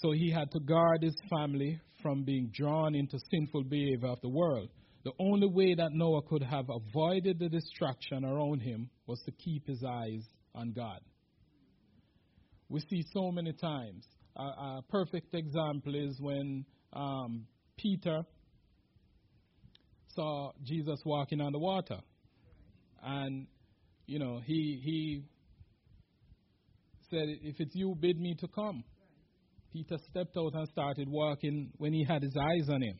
So 0.00 0.12
he 0.12 0.30
had 0.30 0.50
to 0.52 0.60
guard 0.60 1.02
his 1.02 1.16
family 1.28 1.80
from 2.02 2.22
being 2.24 2.50
drawn 2.54 2.94
into 2.94 3.18
sinful 3.30 3.64
behavior 3.64 4.08
of 4.08 4.20
the 4.20 4.28
world. 4.28 4.68
The 5.04 5.12
only 5.18 5.48
way 5.48 5.74
that 5.74 5.90
Noah 5.92 6.22
could 6.22 6.42
have 6.42 6.66
avoided 6.70 7.38
the 7.38 7.48
destruction 7.48 8.24
around 8.24 8.60
him 8.60 8.90
was 9.06 9.20
to 9.26 9.32
keep 9.32 9.66
his 9.66 9.82
eyes 9.84 10.22
on 10.54 10.72
God. 10.72 11.00
We 12.68 12.80
see 12.88 13.04
so 13.12 13.32
many 13.32 13.52
times. 13.52 14.04
A, 14.36 14.42
a 14.42 14.84
perfect 14.88 15.34
example 15.34 15.94
is 15.94 16.16
when 16.20 16.64
um, 16.92 17.46
Peter 17.76 18.22
saw 20.14 20.52
Jesus 20.62 21.00
walking 21.04 21.40
on 21.40 21.52
the 21.52 21.58
water. 21.58 21.98
And, 23.02 23.46
you 24.06 24.18
know, 24.18 24.40
he, 24.44 24.80
he 24.84 25.22
said, 27.10 27.26
If 27.42 27.56
it's 27.58 27.74
you, 27.74 27.96
bid 27.98 28.20
me 28.20 28.36
to 28.40 28.48
come. 28.48 28.84
Peter 29.72 29.96
stepped 30.10 30.36
out 30.36 30.54
and 30.54 30.68
started 30.68 31.08
walking 31.08 31.70
when 31.76 31.92
he 31.92 32.04
had 32.04 32.22
his 32.22 32.34
eyes 32.36 32.68
on 32.68 32.82
him. 32.82 32.98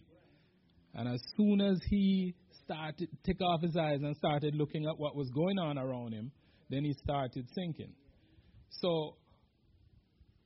And 0.94 1.08
as 1.08 1.20
soon 1.37 1.60
as 1.60 1.78
he 1.88 2.34
started 2.64 3.08
take 3.25 3.40
off 3.40 3.62
his 3.62 3.76
eyes 3.76 4.00
and 4.02 4.16
started 4.16 4.54
looking 4.54 4.87
at 4.87 4.98
what 4.98 5.16
was 5.16 5.30
going 5.30 5.58
on 5.58 5.78
around 5.78 6.12
him, 6.12 6.30
then 6.70 6.84
he 6.84 6.92
started 7.02 7.46
sinking. 7.54 7.92
So 8.70 9.16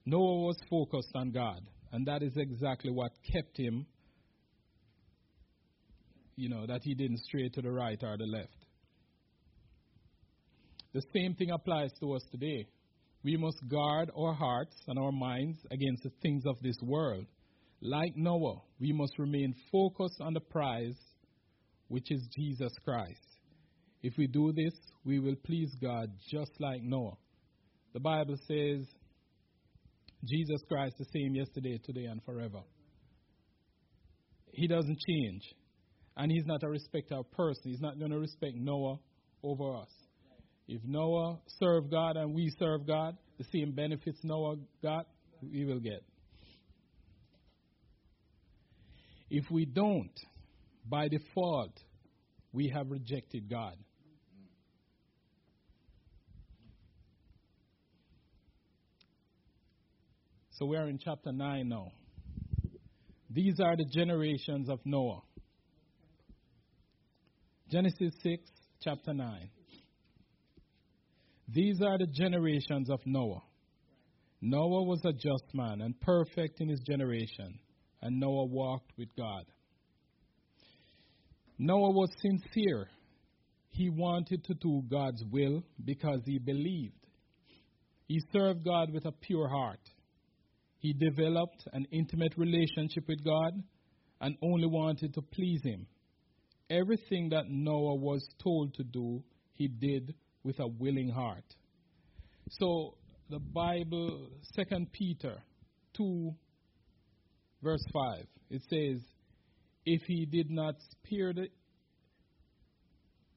Noah 0.06 0.46
was 0.46 0.56
focused 0.70 1.12
on 1.14 1.32
God, 1.32 1.60
and 1.92 2.06
that 2.06 2.22
is 2.22 2.32
exactly 2.36 2.90
what 2.90 3.10
kept 3.32 3.56
him 3.56 3.86
you 6.36 6.48
know, 6.48 6.66
that 6.66 6.80
he 6.82 6.94
didn't 6.94 7.18
stray 7.18 7.48
to 7.48 7.62
the 7.62 7.70
right 7.70 7.98
or 8.02 8.16
the 8.16 8.24
left. 8.24 8.66
The 10.94 11.02
same 11.14 11.34
thing 11.34 11.50
applies 11.50 11.90
to 12.00 12.14
us 12.14 12.22
today. 12.30 12.66
We 13.24 13.36
must 13.36 13.58
guard 13.68 14.10
our 14.16 14.34
hearts 14.34 14.74
and 14.88 14.98
our 14.98 15.12
minds 15.12 15.58
against 15.70 16.02
the 16.02 16.10
things 16.22 16.44
of 16.46 16.56
this 16.60 16.76
world. 16.82 17.26
Like 17.80 18.16
Noah, 18.16 18.62
we 18.80 18.92
must 18.92 19.18
remain 19.18 19.54
focused 19.70 20.20
on 20.20 20.34
the 20.34 20.40
prize, 20.40 20.98
which 21.88 22.10
is 22.10 22.26
Jesus 22.36 22.72
Christ. 22.84 23.20
If 24.02 24.14
we 24.18 24.26
do 24.26 24.52
this, 24.52 24.74
we 25.04 25.20
will 25.20 25.36
please 25.44 25.72
God 25.80 26.10
just 26.30 26.50
like 26.58 26.82
Noah. 26.82 27.16
The 27.92 28.00
Bible 28.00 28.36
says, 28.48 28.86
Jesus 30.24 30.62
Christ 30.68 30.96
the 30.98 31.06
same 31.12 31.34
yesterday, 31.34 31.78
today, 31.84 32.04
and 32.06 32.22
forever. 32.24 32.60
He 34.52 34.66
doesn't 34.66 34.98
change. 35.08 35.42
And 36.16 36.30
he's 36.30 36.46
not 36.46 36.62
a 36.62 36.68
respecter 36.68 37.16
of 37.16 37.30
person. 37.32 37.62
He's 37.64 37.80
not 37.80 37.98
going 37.98 38.10
to 38.10 38.18
respect 38.18 38.54
Noah 38.56 38.98
over 39.42 39.76
us. 39.76 39.90
If 40.68 40.82
Noah 40.84 41.38
served 41.58 41.90
God 41.90 42.16
and 42.16 42.34
we 42.34 42.52
serve 42.58 42.86
God, 42.86 43.16
the 43.38 43.44
same 43.52 43.72
benefits 43.72 44.18
Noah 44.22 44.56
got, 44.82 45.06
we 45.42 45.64
will 45.64 45.80
get. 45.80 46.02
If 49.28 49.50
we 49.50 49.64
don't, 49.64 50.12
by 50.88 51.08
default, 51.08 51.72
we 52.52 52.68
have 52.68 52.90
rejected 52.90 53.48
God. 53.48 53.76
So 60.58 60.66
we 60.66 60.76
are 60.76 60.88
in 60.88 60.98
chapter 61.02 61.32
9 61.32 61.68
now. 61.68 61.88
These 63.30 63.58
are 63.58 63.74
the 63.74 63.86
generations 63.90 64.68
of 64.68 64.80
Noah. 64.84 65.22
Genesis 67.70 68.12
6, 68.22 68.42
chapter 68.82 69.14
9. 69.14 69.48
These 71.52 71.80
are 71.82 71.98
the 71.98 72.06
generations 72.06 72.88
of 72.88 73.00
Noah. 73.04 73.42
Noah 74.40 74.84
was 74.84 75.00
a 75.04 75.12
just 75.12 75.54
man 75.54 75.82
and 75.82 76.00
perfect 76.00 76.60
in 76.60 76.68
his 76.68 76.80
generation, 76.80 77.58
and 78.00 78.18
Noah 78.18 78.46
walked 78.46 78.92
with 78.96 79.08
God. 79.16 79.44
Noah 81.58 81.90
was 81.90 82.08
sincere. 82.20 82.88
He 83.68 83.90
wanted 83.90 84.44
to 84.44 84.54
do 84.54 84.82
God's 84.90 85.22
will 85.30 85.62
because 85.84 86.20
he 86.24 86.38
believed. 86.38 87.06
He 88.06 88.20
served 88.32 88.64
God 88.64 88.92
with 88.92 89.04
a 89.04 89.12
pure 89.12 89.48
heart. 89.48 89.80
He 90.78 90.92
developed 90.92 91.68
an 91.72 91.86
intimate 91.92 92.32
relationship 92.36 93.06
with 93.06 93.24
God 93.24 93.52
and 94.20 94.36
only 94.42 94.66
wanted 94.66 95.14
to 95.14 95.22
please 95.22 95.60
Him. 95.62 95.86
Everything 96.70 97.28
that 97.30 97.44
Noah 97.48 97.94
was 97.96 98.26
told 98.42 98.74
to 98.74 98.84
do, 98.84 99.22
he 99.54 99.68
did 99.68 100.14
with 100.44 100.58
a 100.60 100.66
willing 100.66 101.08
heart. 101.08 101.44
So 102.50 102.94
the 103.30 103.38
Bible, 103.38 104.28
2 104.56 104.86
Peter 104.92 105.42
2, 105.96 106.34
verse 107.62 107.84
5, 107.92 108.26
it 108.50 108.62
says, 108.68 109.02
If 109.84 110.02
he 110.02 110.26
did 110.26 110.50
not 110.50 110.74
spare 110.90 111.32
the 111.32 111.48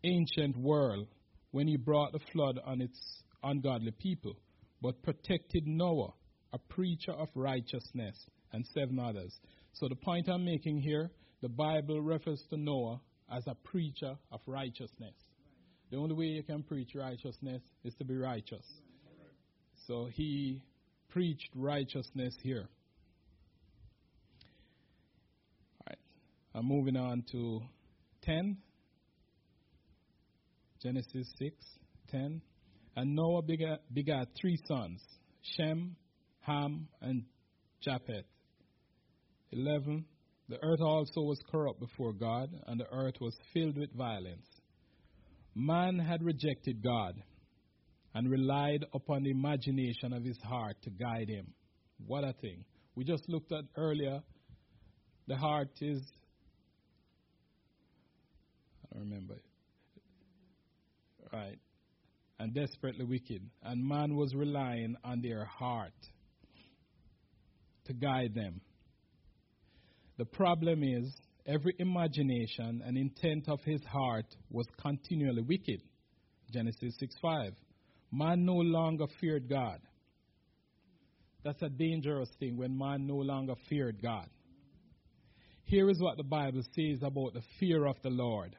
ancient 0.03 0.57
world 0.57 1.07
when 1.51 1.67
he 1.67 1.77
brought 1.77 2.11
the 2.11 2.19
flood 2.31 2.59
on 2.65 2.81
its 2.81 3.23
ungodly 3.43 3.91
people, 3.91 4.35
but 4.81 5.01
protected 5.03 5.65
Noah, 5.65 6.13
a 6.53 6.57
preacher 6.57 7.13
of 7.13 7.29
righteousness, 7.33 8.15
and 8.51 8.65
seven 8.73 8.99
others. 8.99 9.33
So 9.73 9.87
the 9.87 9.95
point 9.95 10.29
I'm 10.29 10.45
making 10.45 10.79
here, 10.79 11.11
the 11.41 11.49
Bible 11.49 12.01
refers 12.01 12.41
to 12.49 12.57
Noah 12.57 13.01
as 13.31 13.43
a 13.47 13.55
preacher 13.55 14.15
of 14.31 14.39
righteousness. 14.45 15.13
The 15.91 15.97
only 15.97 16.15
way 16.15 16.25
you 16.25 16.43
can 16.43 16.63
preach 16.63 16.95
righteousness 16.95 17.61
is 17.83 17.93
to 17.95 18.05
be 18.05 18.15
righteous. 18.15 18.65
So 19.87 20.09
he 20.11 20.61
preached 21.09 21.49
righteousness 21.55 22.35
here. 22.41 22.67
All 25.79 25.87
right. 25.87 25.99
I'm 26.55 26.65
moving 26.65 26.97
on 26.97 27.23
to 27.31 27.61
10. 28.23 28.57
Genesis 30.81 31.31
6, 31.39 31.55
10. 32.11 32.41
And 32.95 33.15
Noah 33.15 33.41
begat, 33.41 33.81
begat 33.93 34.27
three 34.39 34.59
sons 34.67 35.01
Shem, 35.55 35.95
Ham, 36.41 36.87
and 37.01 37.23
Japheth. 37.81 38.25
11. 39.51 40.05
The 40.49 40.61
earth 40.63 40.81
also 40.81 41.21
was 41.21 41.39
corrupt 41.51 41.79
before 41.79 42.13
God, 42.13 42.49
and 42.67 42.79
the 42.79 42.91
earth 42.91 43.15
was 43.19 43.35
filled 43.53 43.77
with 43.77 43.91
violence. 43.93 44.45
Man 45.55 45.97
had 45.97 46.21
rejected 46.21 46.83
God 46.83 47.15
and 48.13 48.29
relied 48.29 48.85
upon 48.93 49.23
the 49.23 49.31
imagination 49.31 50.11
of 50.11 50.23
his 50.23 50.37
heart 50.43 50.75
to 50.83 50.89
guide 50.89 51.29
him. 51.29 51.53
What 52.05 52.25
a 52.25 52.33
thing. 52.33 52.65
We 52.95 53.05
just 53.05 53.27
looked 53.29 53.51
at 53.53 53.63
earlier, 53.77 54.21
the 55.27 55.37
heart 55.37 55.69
is, 55.81 56.01
I 58.83 58.95
don't 58.95 59.09
remember, 59.09 59.41
right, 61.31 61.57
and 62.39 62.53
desperately 62.53 63.05
wicked. 63.05 63.41
And 63.63 63.87
man 63.87 64.15
was 64.15 64.35
relying 64.35 64.95
on 65.03 65.21
their 65.21 65.45
heart 65.45 65.93
to 67.85 67.93
guide 67.93 68.33
them. 68.35 68.61
The 70.17 70.25
problem 70.25 70.83
is, 70.83 71.13
every 71.45 71.75
imagination 71.79 72.81
and 72.85 72.97
intent 72.97 73.47
of 73.47 73.59
his 73.63 73.83
heart 73.85 74.25
was 74.49 74.67
continually 74.81 75.41
wicked. 75.41 75.81
Genesis 76.51 76.97
6:5. 76.97 77.55
Man 78.11 78.45
no 78.45 78.55
longer 78.55 79.07
feared 79.19 79.49
God. 79.49 79.81
That's 81.43 81.61
a 81.61 81.69
dangerous 81.69 82.29
thing 82.39 82.57
when 82.57 82.77
man 82.77 83.05
no 83.05 83.17
longer 83.17 83.55
feared 83.69 84.01
God. 84.01 84.29
Here 85.65 85.89
is 85.89 85.99
what 85.99 86.17
the 86.17 86.23
Bible 86.23 86.61
says 86.75 87.01
about 87.01 87.33
the 87.33 87.43
fear 87.59 87.85
of 87.85 88.01
the 88.03 88.09
Lord. 88.09 88.55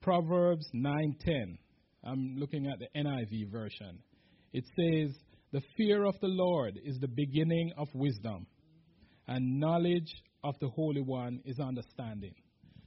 Proverbs 0.00 0.68
9:10. 0.72 1.58
I'm 2.02 2.36
looking 2.36 2.66
at 2.66 2.78
the 2.78 2.88
NIV 2.94 3.50
version. 3.50 4.02
It 4.52 4.64
says, 4.76 5.18
"The 5.50 5.62
fear 5.76 6.04
of 6.04 6.18
the 6.20 6.28
Lord 6.28 6.78
is 6.84 6.98
the 6.98 7.08
beginning 7.08 7.72
of 7.76 7.88
wisdom, 7.94 8.46
and 9.26 9.58
knowledge 9.58 10.12
of 10.44 10.58
the 10.60 10.68
Holy 10.68 11.00
One 11.00 11.40
is 11.46 11.58
understanding. 11.58 12.34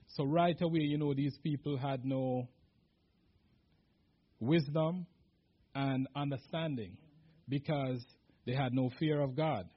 So, 0.09 0.23
right 0.23 0.55
away, 0.61 0.81
you 0.81 0.97
know, 0.97 1.13
these 1.13 1.37
people 1.43 1.75
had 1.77 2.05
no 2.05 2.47
wisdom 4.39 5.07
and 5.75 6.07
understanding 6.15 6.97
because 7.49 8.05
they 8.45 8.53
had 8.53 8.73
no 8.73 8.89
fear 8.99 9.19
of 9.19 9.35
God. 9.35 9.67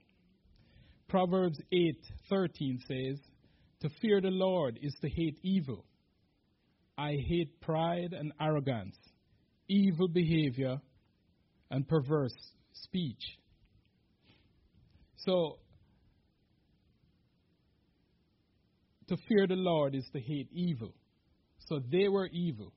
Proverbs 1.07 1.59
8:13 1.71 2.79
says, 2.87 3.19
"To 3.81 3.89
fear 3.89 4.21
the 4.21 4.31
Lord 4.31 4.77
is 4.81 4.93
to 5.01 5.09
hate 5.09 5.39
evil. 5.43 5.85
I 6.97 7.15
hate 7.17 7.59
pride 7.59 8.13
and 8.13 8.31
arrogance, 8.39 8.97
evil 9.67 10.07
behavior 10.07 10.79
and 11.71 11.87
perverse 11.87 12.55
speech." 12.71 13.39
So 15.17 15.59
to 19.11 19.17
fear 19.27 19.45
the 19.45 19.55
Lord 19.55 19.93
is 19.93 20.07
to 20.13 20.21
hate 20.21 20.47
evil. 20.53 20.93
So 21.67 21.81
they 21.91 22.07
were 22.07 22.27
evil 22.27 22.71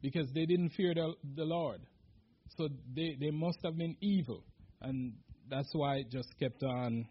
because 0.00 0.28
they 0.32 0.46
didn't 0.46 0.70
fear 0.70 0.94
the, 0.94 1.14
the 1.34 1.42
Lord. 1.42 1.80
So 2.56 2.68
they, 2.94 3.16
they 3.20 3.32
must 3.32 3.58
have 3.64 3.76
been 3.76 3.96
evil. 4.00 4.44
And 4.80 5.14
that's 5.50 5.70
why 5.72 5.96
it 5.96 6.10
just 6.12 6.28
kept 6.38 6.62
on 6.62 7.08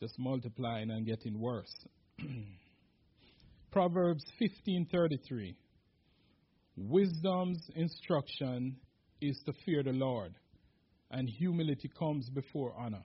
just 0.00 0.18
multiplying 0.18 0.90
and 0.90 1.06
getting 1.06 1.38
worse. 1.38 1.72
Proverbs 3.70 4.24
15:33 4.68 5.54
Wisdom's 6.76 7.64
instruction 7.76 8.76
is 9.20 9.40
to 9.46 9.52
fear 9.64 9.84
the 9.84 9.92
Lord, 9.92 10.34
and 11.12 11.28
humility 11.28 11.88
comes 11.96 12.28
before 12.30 12.74
honor. 12.76 13.04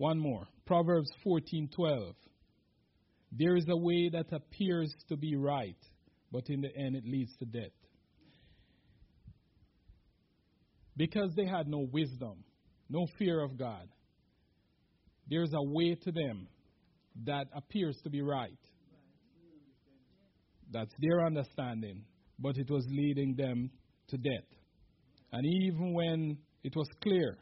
One 0.00 0.18
more. 0.18 0.48
Proverbs 0.64 1.10
14:12. 1.26 2.14
There 3.32 3.54
is 3.54 3.66
a 3.68 3.76
way 3.76 4.08
that 4.08 4.32
appears 4.32 4.90
to 5.10 5.16
be 5.18 5.36
right, 5.36 5.76
but 6.32 6.48
in 6.48 6.62
the 6.62 6.74
end 6.74 6.96
it 6.96 7.04
leads 7.04 7.36
to 7.36 7.44
death. 7.44 7.76
Because 10.96 11.34
they 11.36 11.44
had 11.44 11.68
no 11.68 11.86
wisdom, 11.92 12.42
no 12.88 13.04
fear 13.18 13.44
of 13.44 13.58
God, 13.58 13.90
there's 15.28 15.52
a 15.52 15.62
way 15.62 15.94
to 15.96 16.10
them 16.10 16.48
that 17.26 17.48
appears 17.54 18.00
to 18.04 18.08
be 18.08 18.22
right. 18.22 18.58
That's 20.70 20.94
their 20.98 21.26
understanding, 21.26 22.06
but 22.38 22.56
it 22.56 22.70
was 22.70 22.86
leading 22.88 23.34
them 23.36 23.70
to 24.08 24.16
death. 24.16 24.48
And 25.30 25.44
even 25.44 25.92
when 25.92 26.38
it 26.64 26.74
was 26.74 26.88
clear, 27.02 27.36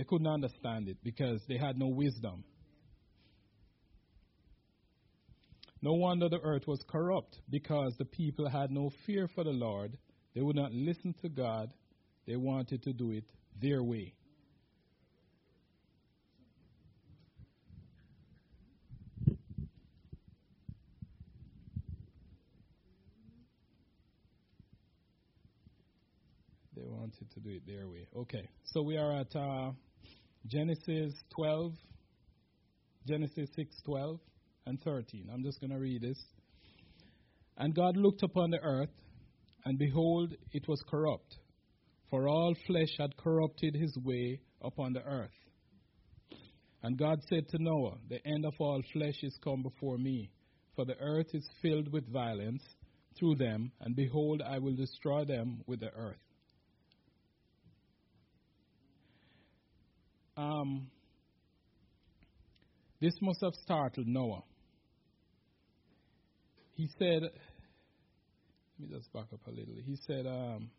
they 0.00 0.04
couldn't 0.04 0.28
understand 0.28 0.88
it 0.88 0.96
because 1.04 1.42
they 1.46 1.58
had 1.58 1.78
no 1.78 1.88
wisdom. 1.88 2.42
No 5.82 5.92
wonder 5.92 6.30
the 6.30 6.40
earth 6.40 6.66
was 6.66 6.82
corrupt 6.88 7.36
because 7.50 7.94
the 7.98 8.06
people 8.06 8.48
had 8.48 8.70
no 8.70 8.92
fear 9.04 9.28
for 9.34 9.44
the 9.44 9.50
Lord. 9.50 9.98
They 10.34 10.40
would 10.40 10.56
not 10.56 10.72
listen 10.72 11.14
to 11.20 11.28
God. 11.28 11.74
They 12.26 12.36
wanted 12.36 12.82
to 12.84 12.94
do 12.94 13.10
it 13.10 13.24
their 13.60 13.82
way. 13.82 14.14
They 26.74 26.86
wanted 26.86 27.30
to 27.34 27.40
do 27.40 27.50
it 27.50 27.66
their 27.66 27.86
way. 27.86 28.08
Okay, 28.16 28.48
so 28.72 28.80
we 28.80 28.96
are 28.96 29.20
at 29.20 29.36
uh, 29.36 29.72
Genesis 30.46 31.12
12, 31.34 31.72
Genesis 33.06 33.48
6, 33.54 33.76
12 33.84 34.18
and 34.66 34.80
13. 34.82 35.28
I'm 35.32 35.42
just 35.42 35.60
going 35.60 35.70
to 35.70 35.78
read 35.78 36.02
this. 36.02 36.18
And 37.58 37.74
God 37.74 37.96
looked 37.96 38.22
upon 38.22 38.50
the 38.50 38.60
earth, 38.62 38.90
and 39.64 39.78
behold, 39.78 40.32
it 40.52 40.66
was 40.66 40.82
corrupt, 40.88 41.36
for 42.08 42.26
all 42.28 42.54
flesh 42.66 42.88
had 42.98 43.16
corrupted 43.16 43.74
his 43.74 43.96
way 44.02 44.40
upon 44.62 44.94
the 44.94 45.02
earth. 45.02 45.30
And 46.82 46.98
God 46.98 47.20
said 47.28 47.48
to 47.50 47.62
Noah, 47.62 47.98
The 48.08 48.26
end 48.26 48.46
of 48.46 48.54
all 48.58 48.82
flesh 48.92 49.22
is 49.22 49.36
come 49.44 49.62
before 49.62 49.98
me, 49.98 50.30
for 50.74 50.86
the 50.86 50.96
earth 50.98 51.34
is 51.34 51.46
filled 51.60 51.92
with 51.92 52.10
violence 52.10 52.62
through 53.18 53.36
them, 53.36 53.72
and 53.80 53.94
behold, 53.94 54.40
I 54.40 54.58
will 54.58 54.74
destroy 54.74 55.26
them 55.26 55.62
with 55.66 55.80
the 55.80 55.92
earth. 55.94 56.16
Um, 60.40 60.86
this 62.98 63.12
must 63.20 63.42
have 63.42 63.52
startled 63.62 64.06
Noah. 64.06 64.42
He 66.76 66.88
said, 66.98 67.22
let 67.22 67.30
me 68.78 68.96
just 68.96 69.12
back 69.12 69.26
up 69.34 69.40
a 69.46 69.50
little. 69.50 69.74
He 69.84 69.98
said, 70.06 70.26
um, 70.26 70.70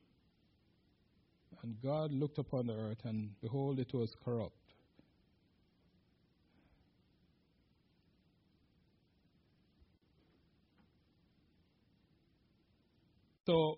and 1.61 1.75
God 1.83 2.11
looked 2.11 2.39
upon 2.39 2.65
the 2.65 2.73
earth, 2.73 2.97
and 3.03 3.39
behold, 3.39 3.77
it 3.77 3.93
was 3.93 4.11
corrupt. 4.25 4.55
So 13.45 13.77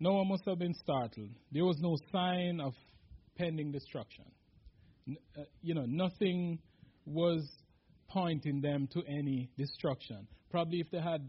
Noah 0.00 0.24
must 0.24 0.42
have 0.46 0.58
been 0.58 0.74
startled. 0.74 1.30
There 1.52 1.64
was 1.64 1.78
no 1.80 1.96
sign 2.10 2.60
of 2.60 2.72
pending 3.36 3.70
destruction. 3.70 4.24
Uh, 5.08 5.42
you 5.62 5.74
know, 5.74 5.84
nothing 5.86 6.58
was 7.04 7.48
pointing 8.08 8.60
them 8.60 8.88
to 8.92 9.02
any 9.06 9.48
destruction. 9.56 10.26
Probably 10.50 10.80
if 10.80 10.90
they 10.90 11.00
had 11.00 11.22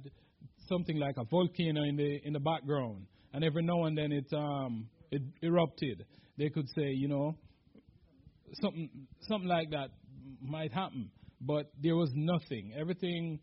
something 0.67 0.97
like 0.97 1.15
a 1.17 1.23
volcano 1.25 1.83
in 1.83 1.95
the 1.95 2.19
in 2.23 2.33
the 2.33 2.39
background, 2.39 3.05
and 3.33 3.43
every 3.43 3.63
now 3.63 3.83
and 3.85 3.97
then 3.97 4.11
it 4.11 4.31
um 4.33 4.89
it 5.11 5.21
erupted, 5.41 6.05
they 6.37 6.49
could 6.49 6.67
say, 6.75 6.89
you 6.89 7.07
know, 7.07 7.35
something 8.61 8.89
something 9.27 9.49
like 9.49 9.69
that 9.71 9.89
might 10.41 10.71
happen. 10.71 11.11
But 11.39 11.71
there 11.81 11.95
was 11.95 12.11
nothing. 12.15 12.73
Everything, 12.75 13.39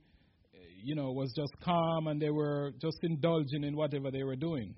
you 0.83 0.97
know, 0.97 1.13
was 1.13 1.33
just 1.37 1.53
calm, 1.63 2.09
and 2.09 2.21
they 2.21 2.31
were 2.31 2.73
just 2.81 2.99
indulging 3.03 3.63
in 3.63 3.77
whatever 3.77 4.11
they 4.11 4.25
were 4.25 4.37
doing. 4.37 4.75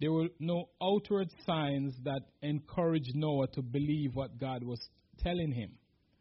There 0.00 0.12
were 0.12 0.28
no 0.38 0.68
outward 0.82 1.28
signs 1.46 1.94
that 2.04 2.20
encouraged 2.42 3.14
Noah 3.14 3.48
to 3.54 3.62
believe 3.62 4.14
what 4.14 4.38
God 4.38 4.62
was 4.62 4.80
telling 5.22 5.52
him, 5.52 5.70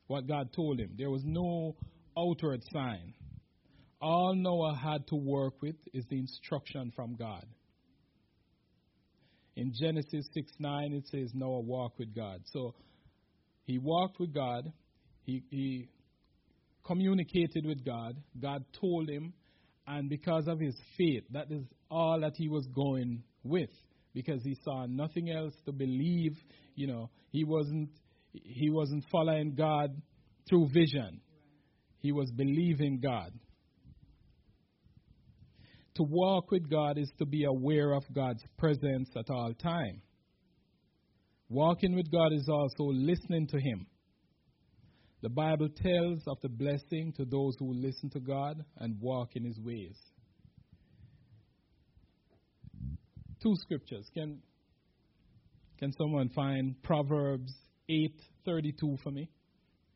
what 0.08 0.28
God 0.28 0.54
told 0.56 0.80
him. 0.80 0.92
There 0.98 1.10
was 1.10 1.24
no 1.26 1.76
outward 2.18 2.62
sign. 2.72 3.14
All 4.02 4.34
Noah 4.36 4.76
had 4.76 5.08
to 5.08 5.16
work 5.16 5.62
with 5.62 5.76
is 5.94 6.06
the 6.10 6.20
instruction 6.20 6.94
from 6.96 7.16
God. 7.16 7.46
In 9.58 9.74
Genesis 9.74 10.28
6 10.34 10.52
9, 10.60 10.94
it 10.94 11.08
says 11.08 11.32
Noah 11.34 11.62
walked 11.62 12.00
with 12.00 12.16
God. 12.16 12.42
So 12.52 12.76
he 13.64 13.78
walked 13.78 14.20
with 14.20 14.34
God, 14.34 14.72
he, 15.24 15.44
he 15.50 15.90
communicated 16.86 17.66
with 17.66 17.84
God, 17.84 18.16
God 18.40 18.64
told 18.80 19.10
him, 19.10 19.34
and 19.88 20.10
because 20.10 20.48
of 20.48 20.60
his 20.60 20.76
faith, 20.98 21.24
that 21.32 21.52
is 21.52 21.64
all 21.90 22.20
that 22.22 22.34
he 22.36 22.48
was 22.48 22.68
going 22.68 23.24
with 23.46 23.70
because 24.14 24.42
he 24.44 24.58
saw 24.64 24.86
nothing 24.88 25.30
else 25.30 25.54
to 25.66 25.72
believe. 25.72 26.36
You 26.76 26.88
know, 26.88 27.10
he 27.30 27.44
wasn't 27.44 27.90
he 28.32 28.70
wasn't 28.70 29.06
following 29.12 29.56
God 29.56 30.02
through 30.50 30.70
vision. 30.74 31.22
He 32.00 32.12
was 32.12 32.30
believing 32.36 33.00
God. 33.02 33.32
To 35.96 36.04
walk 36.04 36.52
with 36.52 36.70
God 36.70 36.98
is 36.98 37.10
to 37.20 37.26
be 37.26 37.46
aware 37.46 37.94
of 37.94 38.04
God's 38.14 38.44
presence 38.58 39.10
at 39.16 39.30
all 39.30 39.54
time. 39.54 40.02
Walking 41.48 41.96
with 41.96 42.12
God 42.12 42.34
is 42.34 42.50
also 42.50 42.84
listening 42.92 43.48
to 43.48 43.60
Him. 43.60 43.88
The 45.22 45.30
Bible 45.30 45.70
tells 45.70 46.20
of 46.28 46.38
the 46.42 46.50
blessing 46.50 47.14
to 47.18 47.26
those 47.26 47.56
who 47.60 47.74
listen 47.74 48.10
to 48.12 48.20
God 48.20 48.64
and 48.78 49.00
walk 49.00 49.30
in 49.36 49.46
His 49.46 49.60
ways. 49.60 49.98
Two 53.46 53.56
scriptures. 53.58 54.10
Can 54.14 54.40
can 55.78 55.92
someone 55.94 56.30
find 56.30 56.82
Proverbs 56.82 57.54
8:32 57.90 58.98
for 59.04 59.12
me? 59.12 59.30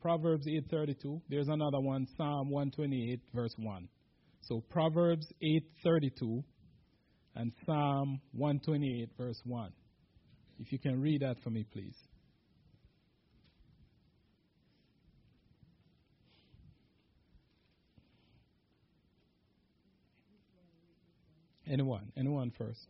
Proverbs 0.00 0.46
8:32. 0.46 1.20
There's 1.28 1.48
another 1.48 1.80
one, 1.80 2.06
Psalm 2.16 2.50
128 2.50 3.20
verse 3.34 3.54
1. 3.56 3.88
So 4.42 4.60
Proverbs 4.70 5.26
8:32 5.42 6.44
and 7.34 7.52
Psalm 7.66 8.20
128 8.32 9.08
verse 9.18 9.40
1. 9.44 9.72
If 10.60 10.72
you 10.72 10.78
can 10.78 11.00
read 11.00 11.22
that 11.22 11.40
for 11.42 11.50
me, 11.50 11.64
please. 11.72 11.96
Anyone? 21.66 22.12
Anyone 22.16 22.50
first? 22.56 22.86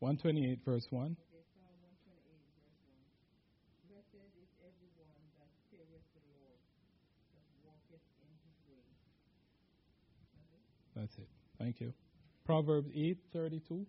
128, 0.00 0.60
verse 0.64 0.86
1. 0.90 1.10
Okay, 1.10 1.42
Psalm 1.58 1.74
128, 1.82 2.22
verse 2.54 2.78
1. 2.86 3.02
Blessed 3.90 4.30
is 4.38 4.46
everyone 4.62 5.26
that 5.42 5.50
feareth 5.74 6.06
the 6.14 6.22
Lord, 6.38 6.62
that 7.34 7.42
walketh 7.66 8.06
in 8.22 8.30
his 8.46 8.58
ways. 8.70 8.94
That's 10.94 11.18
it. 11.18 11.26
Thank 11.58 11.80
you. 11.80 11.92
Proverbs 12.46 12.90
8, 12.94 13.18
32. 13.32 13.86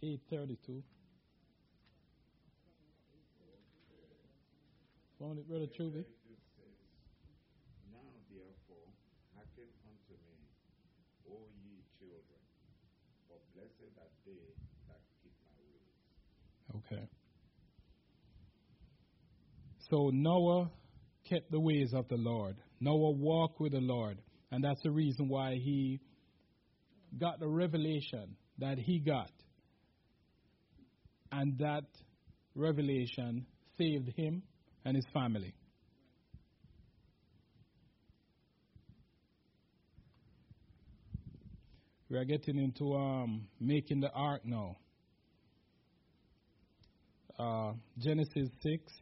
Eight 0.00 0.20
thirty-two. 0.30 0.80
It, 5.20 5.48
Brother 5.48 5.66
Truby? 5.76 6.04
Now 7.90 7.98
therefore 8.30 8.86
hearken 9.34 9.66
unto 9.82 10.14
me, 10.14 10.38
O 11.28 11.42
ye 11.64 11.82
children, 11.98 12.38
for 13.26 13.38
blessed 13.52 13.98
are 13.98 14.12
they 14.24 14.54
that 14.86 15.02
keep 15.20 15.34
my 15.42 15.58
ways. 15.58 16.86
Okay. 16.86 17.08
So 19.90 20.10
Noah 20.12 20.70
kept 21.28 21.50
the 21.50 21.58
ways 21.58 21.92
of 21.94 22.06
the 22.08 22.16
Lord. 22.16 22.56
Noah 22.80 23.10
walked 23.10 23.60
with 23.60 23.72
the 23.72 23.80
Lord. 23.80 24.18
And 24.52 24.62
that's 24.62 24.82
the 24.82 24.92
reason 24.92 25.28
why 25.28 25.54
he 25.54 26.00
got 27.18 27.40
the 27.40 27.48
revelation 27.48 28.36
that 28.58 28.78
he 28.78 29.00
got. 29.00 29.32
And 31.32 31.58
that 31.58 31.84
revelation 32.54 33.46
saved 33.76 34.12
him 34.16 34.42
and 34.84 34.96
his 34.96 35.06
family. 35.12 35.54
We 42.10 42.16
are 42.16 42.24
getting 42.24 42.58
into 42.58 42.94
um, 42.94 43.46
making 43.60 44.00
the 44.00 44.10
ark 44.10 44.40
now. 44.44 44.76
Uh, 47.38 47.72
Genesis 47.98 48.48
6, 48.62 48.92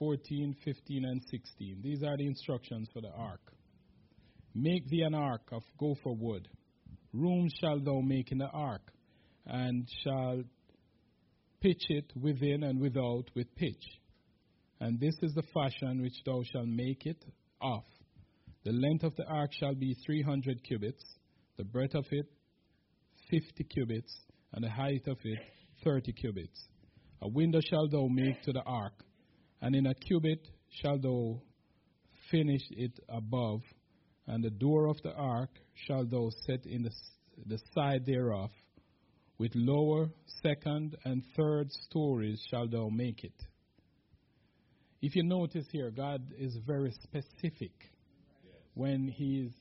14, 0.00 0.56
15, 0.64 1.04
and 1.04 1.22
16. 1.30 1.80
These 1.82 2.02
are 2.02 2.16
the 2.16 2.26
instructions 2.26 2.88
for 2.92 3.00
the 3.00 3.12
ark. 3.16 3.40
Make 4.52 4.88
thee 4.88 5.02
an 5.02 5.14
ark 5.14 5.42
of 5.52 5.62
gopher 5.78 6.12
wood. 6.12 6.48
Room 7.12 7.48
shall 7.60 7.78
thou 7.78 8.00
make 8.00 8.32
in 8.32 8.38
the 8.38 8.48
ark, 8.48 8.90
and 9.46 9.86
shall 10.02 10.42
pitch 11.60 11.82
it 11.88 12.12
within 12.20 12.64
and 12.64 12.80
without 12.80 13.24
with 13.34 13.54
pitch. 13.54 13.84
And 14.80 15.00
this 15.00 15.14
is 15.22 15.32
the 15.34 15.42
fashion 15.54 16.02
which 16.02 16.22
thou 16.24 16.42
shalt 16.52 16.68
make 16.68 17.06
it 17.06 17.24
of. 17.60 17.82
The 18.64 18.72
length 18.72 19.04
of 19.04 19.16
the 19.16 19.24
ark 19.24 19.52
shall 19.52 19.74
be 19.74 19.94
three 20.04 20.22
hundred 20.22 20.62
cubits, 20.64 21.04
the 21.56 21.64
breadth 21.64 21.94
of 21.94 22.06
it 22.10 22.26
fifty 23.30 23.64
cubits, 23.64 24.12
and 24.52 24.64
the 24.64 24.70
height 24.70 25.06
of 25.06 25.18
it 25.24 25.38
thirty 25.82 26.12
cubits. 26.12 26.68
A 27.22 27.28
window 27.28 27.60
shall 27.68 27.88
thou 27.88 28.06
make 28.08 28.42
to 28.42 28.52
the 28.52 28.62
ark, 28.62 28.92
and 29.62 29.74
in 29.74 29.86
a 29.86 29.94
cubit 29.94 30.46
shall 30.82 30.98
thou 30.98 31.40
finish 32.30 32.62
it 32.70 32.98
above, 33.08 33.62
and 34.26 34.44
the 34.44 34.50
door 34.50 34.88
of 34.88 34.96
the 35.02 35.12
ark 35.14 35.50
shall 35.86 36.04
thou 36.04 36.28
set 36.46 36.66
in 36.66 36.82
the, 36.82 36.90
the 37.46 37.58
side 37.74 38.04
thereof. 38.04 38.50
With 39.38 39.52
lower, 39.54 40.08
second, 40.42 40.96
and 41.04 41.22
third 41.36 41.70
stories 41.88 42.42
shall 42.50 42.68
thou 42.68 42.88
make 42.88 43.22
it. 43.24 43.34
If 45.02 45.14
you 45.14 45.24
notice 45.24 45.66
here, 45.70 45.90
God 45.90 46.22
is 46.38 46.56
very 46.66 46.90
specific 47.02 47.72
when 48.74 49.08
He's 49.08 49.52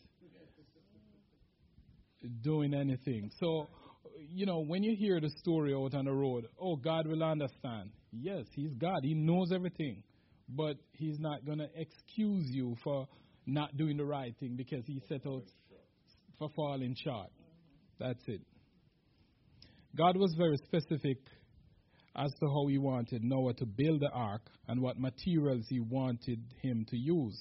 doing 2.42 2.74
anything. 2.74 3.30
So, 3.40 3.68
you 4.30 4.46
know, 4.46 4.64
when 4.66 4.84
you 4.84 4.96
hear 4.98 5.20
the 5.20 5.30
story 5.38 5.74
out 5.74 5.94
on 5.94 6.06
the 6.06 6.14
road, 6.14 6.48
oh, 6.60 6.76
God 6.76 7.08
will 7.08 7.24
understand. 7.24 7.92
Yes, 8.12 8.46
He's 8.56 8.74
God. 8.74 9.00
He 9.04 9.14
knows 9.14 9.52
everything. 9.54 10.04
But 10.48 10.78
He's 10.94 11.20
not 11.20 11.46
going 11.46 11.60
to 11.60 11.68
excuse 11.76 12.46
you 12.50 12.76
for 12.84 13.08
not 13.46 13.76
doing 13.78 13.98
the 13.98 14.06
right 14.06 14.34
thing 14.40 14.56
because 14.56 14.84
He 14.86 15.02
set 15.08 15.26
out 15.28 15.44
for 16.40 16.50
falling 16.56 16.96
short. 17.04 17.30
That's 18.00 18.24
it. 18.28 18.42
God 19.96 20.18
was 20.18 20.34
very 20.38 20.58
specific 20.66 21.18
as 22.16 22.32
to 22.40 22.48
how 22.48 22.68
He 22.68 22.78
wanted 22.78 23.24
Noah 23.24 23.54
to 23.56 23.66
build 23.66 24.02
the 24.02 24.10
ark 24.12 24.50
and 24.68 24.82
what 24.82 25.00
materials 25.00 25.66
He 25.70 25.80
wanted 25.80 26.40
him 26.62 26.86
to 26.90 26.98
use. 26.98 27.40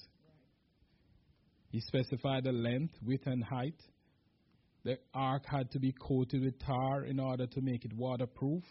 He 1.69 1.81
specified 1.81 2.43
the 2.43 2.51
length, 2.51 2.93
width, 3.03 3.27
and 3.27 3.43
height. 3.43 3.79
The 4.83 4.97
ark 5.13 5.43
had 5.45 5.71
to 5.71 5.79
be 5.79 5.93
coated 5.93 6.43
with 6.43 6.59
tar 6.59 7.05
in 7.05 7.19
order 7.19 7.47
to 7.47 7.61
make 7.61 7.85
it 7.85 7.93
waterproof. 7.93 8.63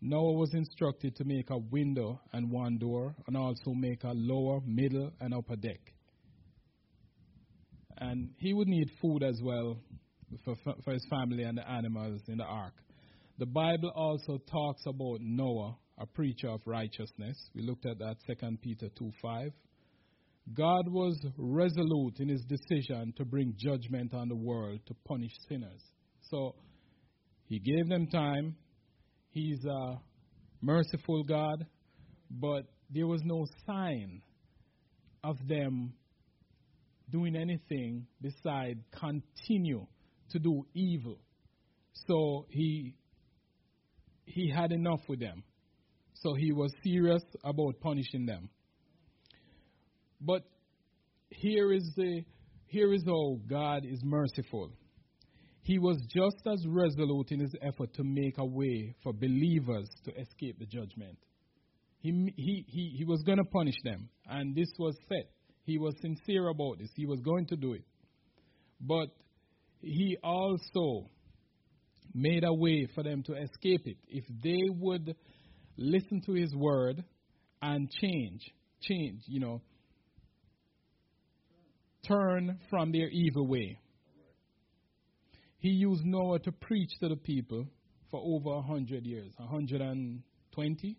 Noah 0.00 0.34
was 0.34 0.52
instructed 0.52 1.16
to 1.16 1.24
make 1.24 1.50
a 1.50 1.56
window 1.56 2.20
and 2.32 2.50
one 2.50 2.78
door, 2.78 3.14
and 3.26 3.36
also 3.36 3.72
make 3.72 4.04
a 4.04 4.12
lower, 4.12 4.60
middle, 4.66 5.10
and 5.20 5.32
upper 5.32 5.56
deck. 5.56 5.80
And 7.98 8.30
he 8.38 8.52
would 8.52 8.68
need 8.68 8.90
food 9.00 9.22
as 9.22 9.40
well 9.42 9.78
for, 10.44 10.54
for 10.84 10.92
his 10.92 11.06
family 11.08 11.44
and 11.44 11.56
the 11.56 11.68
animals 11.68 12.20
in 12.28 12.38
the 12.38 12.44
ark. 12.44 12.74
The 13.38 13.46
Bible 13.46 13.92
also 13.94 14.38
talks 14.50 14.82
about 14.86 15.20
Noah, 15.20 15.76
a 15.98 16.06
preacher 16.06 16.48
of 16.48 16.60
righteousness. 16.64 17.36
We 17.54 17.62
looked 17.62 17.84
at 17.84 17.98
that 17.98 18.16
2 18.26 18.56
Peter 18.62 18.88
2 18.98 19.10
5. 19.20 19.50
God 20.54 20.88
was 20.88 21.20
resolute 21.36 22.18
in 22.20 22.28
his 22.28 22.42
decision 22.44 23.12
to 23.18 23.26
bring 23.26 23.54
judgment 23.58 24.14
on 24.14 24.28
the 24.28 24.36
world 24.36 24.80
to 24.86 24.94
punish 25.06 25.32
sinners. 25.48 25.82
So 26.30 26.54
he 27.44 27.58
gave 27.58 27.88
them 27.88 28.06
time. 28.06 28.56
He's 29.30 29.62
a 29.66 30.00
merciful 30.62 31.22
God, 31.24 31.66
but 32.30 32.62
there 32.88 33.06
was 33.06 33.20
no 33.24 33.44
sign 33.66 34.22
of 35.22 35.36
them 35.46 35.92
doing 37.10 37.36
anything 37.36 38.06
beside 38.22 38.78
continue 38.98 39.86
to 40.30 40.38
do 40.38 40.64
evil. 40.74 41.18
So 42.08 42.46
he 42.48 42.94
he 44.26 44.50
had 44.50 44.72
enough 44.72 45.00
with 45.08 45.20
them. 45.20 45.42
So 46.14 46.34
he 46.34 46.52
was 46.52 46.72
serious 46.82 47.22
about 47.44 47.80
punishing 47.80 48.26
them. 48.26 48.50
But 50.20 50.42
here 51.30 51.72
is 51.72 51.90
the 51.96 52.24
here 52.66 52.92
is 52.92 53.04
how 53.06 53.38
God 53.48 53.84
is 53.84 54.00
merciful. 54.02 54.70
He 55.62 55.78
was 55.78 56.00
just 56.08 56.46
as 56.46 56.64
resolute 56.66 57.30
in 57.30 57.40
his 57.40 57.54
effort 57.62 57.94
to 57.94 58.04
make 58.04 58.38
a 58.38 58.44
way 58.44 58.94
for 59.02 59.12
believers 59.12 59.88
to 60.04 60.20
escape 60.20 60.58
the 60.58 60.66
judgment. 60.66 61.18
He, 62.00 62.32
he, 62.36 62.64
he, 62.68 62.94
he 62.98 63.04
was 63.04 63.22
going 63.22 63.38
to 63.38 63.44
punish 63.44 63.74
them, 63.82 64.08
and 64.28 64.54
this 64.54 64.68
was 64.78 64.96
set. 65.08 65.28
He 65.64 65.78
was 65.78 65.94
sincere 66.00 66.48
about 66.48 66.78
this. 66.78 66.90
He 66.94 67.06
was 67.06 67.20
going 67.20 67.46
to 67.46 67.56
do 67.56 67.72
it. 67.72 67.82
But 68.80 69.08
he 69.80 70.16
also 70.22 71.10
made 72.16 72.44
a 72.44 72.52
way 72.52 72.88
for 72.94 73.02
them 73.02 73.22
to 73.24 73.34
escape 73.34 73.86
it. 73.86 73.98
If 74.08 74.24
they 74.42 74.62
would 74.70 75.14
listen 75.76 76.22
to 76.22 76.32
his 76.32 76.54
word 76.54 77.04
and 77.60 77.90
change, 78.00 78.40
change, 78.80 79.20
you 79.26 79.38
know, 79.38 79.60
turn 82.08 82.58
from 82.70 82.90
their 82.90 83.08
evil 83.08 83.46
way. 83.46 83.78
He 85.58 85.68
used 85.68 86.04
Noah 86.04 86.38
to 86.40 86.52
preach 86.52 86.90
to 87.00 87.08
the 87.08 87.16
people 87.16 87.66
for 88.10 88.20
over 88.24 88.56
a 88.58 88.62
hundred 88.62 89.04
years, 89.04 89.32
hundred 89.38 89.82
and 89.82 90.22
twenty, 90.52 90.96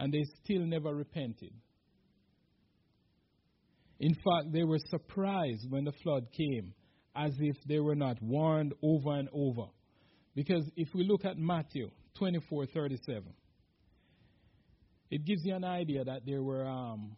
and 0.00 0.12
they 0.12 0.24
still 0.42 0.66
never 0.66 0.92
repented. 0.92 1.52
In 4.00 4.14
fact, 4.14 4.52
they 4.52 4.64
were 4.64 4.80
surprised 4.90 5.70
when 5.70 5.84
the 5.84 5.92
flood 6.02 6.26
came, 6.36 6.74
as 7.14 7.32
if 7.40 7.56
they 7.66 7.78
were 7.78 7.94
not 7.94 8.20
warned 8.22 8.74
over 8.82 9.14
and 9.14 9.28
over. 9.32 9.66
Because 10.34 10.64
if 10.76 10.88
we 10.94 11.04
look 11.04 11.24
at 11.24 11.38
Matthew 11.38 11.90
24:37, 12.18 13.22
it 15.10 15.24
gives 15.24 15.44
you 15.44 15.54
an 15.54 15.64
idea 15.64 16.04
that 16.04 16.24
they 16.24 16.38
were 16.38 16.66
um, 16.66 17.16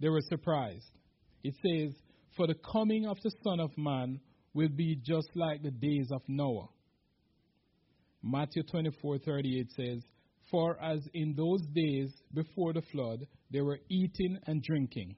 they 0.00 0.08
were 0.08 0.22
surprised. 0.22 0.90
It 1.44 1.54
says, 1.54 1.94
"For 2.36 2.46
the 2.46 2.54
coming 2.54 3.06
of 3.06 3.18
the 3.22 3.30
Son 3.44 3.60
of 3.60 3.76
Man 3.76 4.20
will 4.54 4.70
be 4.70 4.96
just 4.96 5.28
like 5.34 5.62
the 5.62 5.70
days 5.70 6.10
of 6.10 6.22
Noah." 6.28 6.68
Matthew 8.22 8.62
24:38 8.62 9.70
says, 9.72 10.02
"For 10.50 10.80
as 10.80 11.06
in 11.12 11.34
those 11.34 11.62
days 11.74 12.10
before 12.32 12.72
the 12.72 12.82
flood, 12.82 13.26
they 13.50 13.60
were 13.60 13.80
eating 13.90 14.38
and 14.46 14.62
drinking, 14.62 15.16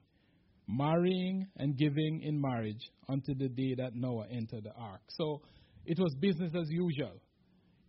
marrying 0.67 1.47
and 1.57 1.77
giving 1.77 2.21
in 2.21 2.39
marriage 2.41 2.89
until 3.07 3.35
the 3.35 3.49
day 3.49 3.75
that 3.75 3.95
Noah 3.95 4.27
entered 4.31 4.63
the 4.63 4.73
ark." 4.73 5.01
So 5.09 5.41
it 5.85 5.99
was 5.99 6.13
business 6.15 6.51
as 6.55 6.69
usual. 6.69 7.21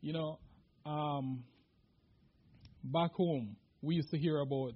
You 0.00 0.12
know, 0.12 0.38
um, 0.84 1.44
back 2.84 3.12
home, 3.12 3.56
we 3.82 3.96
used 3.96 4.10
to 4.10 4.18
hear 4.18 4.38
about, 4.40 4.72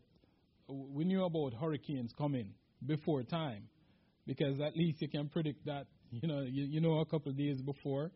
we 0.68 1.04
knew 1.04 1.24
about 1.24 1.54
hurricanes 1.54 2.12
coming 2.16 2.54
before 2.86 3.22
time 3.22 3.64
because 4.26 4.60
at 4.60 4.76
least 4.76 5.00
you 5.02 5.08
can 5.08 5.28
predict 5.28 5.66
that, 5.66 5.86
you 6.10 6.28
know, 6.28 6.40
you, 6.40 6.64
you 6.64 6.80
know 6.80 7.00
a 7.00 7.06
couple 7.06 7.30
of 7.30 7.38
days 7.38 7.60
before. 7.62 8.10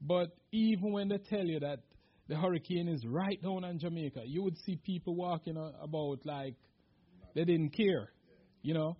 But 0.00 0.28
even 0.52 0.92
when 0.92 1.08
they 1.08 1.18
tell 1.18 1.44
you 1.44 1.60
that 1.60 1.80
the 2.28 2.36
hurricane 2.36 2.88
is 2.88 3.04
right 3.06 3.40
down 3.42 3.64
on 3.64 3.78
Jamaica, 3.78 4.22
you 4.24 4.42
would 4.42 4.56
see 4.58 4.76
people 4.76 5.14
walking 5.14 5.56
about 5.56 6.24
like 6.24 6.54
they 7.34 7.44
didn't 7.44 7.70
care. 7.70 8.11
You 8.62 8.74
know, 8.74 8.96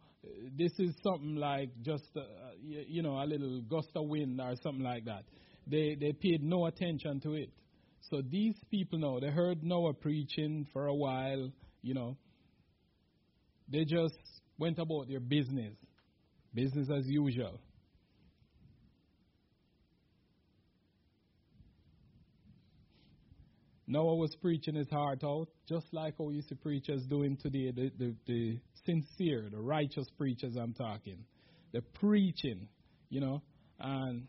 this 0.57 0.73
is 0.79 0.95
something 1.03 1.37
like 1.37 1.71
just, 1.83 2.05
uh, 2.17 2.21
you 2.61 3.03
know, 3.03 3.23
a 3.23 3.25
little 3.25 3.63
gust 3.63 3.91
of 3.95 4.09
wind 4.09 4.41
or 4.41 4.55
something 4.63 4.85
like 4.85 5.05
that. 5.07 5.25
They, 5.67 5.97
they 5.99 6.13
paid 6.13 6.43
no 6.43 6.67
attention 6.67 7.21
to 7.21 7.35
it. 7.35 7.51
So 8.11 8.21
these 8.21 8.57
people 8.71 8.99
now, 8.99 9.21
they 9.21 9.31
heard 9.31 9.63
Noah 9.63 9.95
preaching 9.95 10.67
for 10.73 10.87
a 10.87 10.95
while, 10.95 11.51
you 11.83 11.95
know. 11.95 12.17
They 13.69 13.85
just 13.85 14.19
went 14.59 14.79
about 14.79 15.09
their 15.09 15.21
business, 15.21 15.75
business 16.53 16.89
as 16.91 17.07
usual. 17.07 17.61
Noah 23.93 24.17
was 24.17 24.35
preaching 24.41 24.75
his 24.75 24.89
heart 24.89 25.23
out, 25.23 25.49
just 25.69 25.87
like 25.93 26.15
how 26.19 26.31
you 26.31 26.41
see 26.41 26.55
preachers 26.55 27.03
doing 27.11 27.37
today, 27.37 27.71
the, 27.77 27.91
the, 27.99 28.15
the 28.27 28.59
sincere, 28.87 29.51
the 29.51 29.61
righteous 29.61 30.07
preachers 30.17 30.57
I'm 30.57 30.73
talking. 30.73 31.19
They're 31.73 31.83
preaching, 32.01 32.69
you 33.11 33.21
know, 33.21 33.43
and 33.79 34.27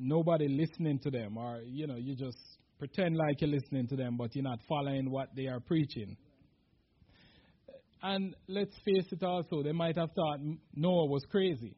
nobody 0.00 0.46
listening 0.46 1.00
to 1.00 1.10
them, 1.10 1.36
or, 1.36 1.62
you 1.66 1.88
know, 1.88 1.96
you 1.96 2.14
just 2.14 2.38
pretend 2.78 3.16
like 3.16 3.40
you're 3.40 3.50
listening 3.50 3.88
to 3.88 3.96
them, 3.96 4.16
but 4.16 4.34
you're 4.36 4.44
not 4.44 4.60
following 4.68 5.10
what 5.10 5.34
they 5.34 5.48
are 5.48 5.60
preaching. 5.60 6.16
And 8.04 8.36
let's 8.46 8.74
face 8.84 9.06
it 9.10 9.24
also, 9.24 9.64
they 9.64 9.72
might 9.72 9.96
have 9.96 10.10
thought 10.12 10.38
Noah 10.76 11.06
was 11.06 11.24
crazy. 11.28 11.74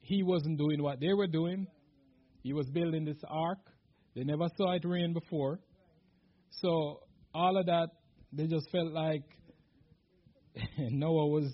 He 0.00 0.22
wasn't 0.22 0.58
doing 0.58 0.82
what 0.82 1.00
they 1.00 1.14
were 1.14 1.26
doing. 1.28 1.66
He 2.42 2.52
was 2.52 2.68
building 2.70 3.04
this 3.04 3.22
ark. 3.28 3.58
They 4.14 4.24
never 4.24 4.48
saw 4.56 4.72
it 4.72 4.84
rain 4.84 5.12
before. 5.12 5.60
So 6.50 7.00
all 7.34 7.56
of 7.56 7.66
that, 7.66 7.88
they 8.32 8.46
just 8.46 8.70
felt 8.70 8.92
like 8.92 9.22
Noah 10.78 11.28
was 11.28 11.52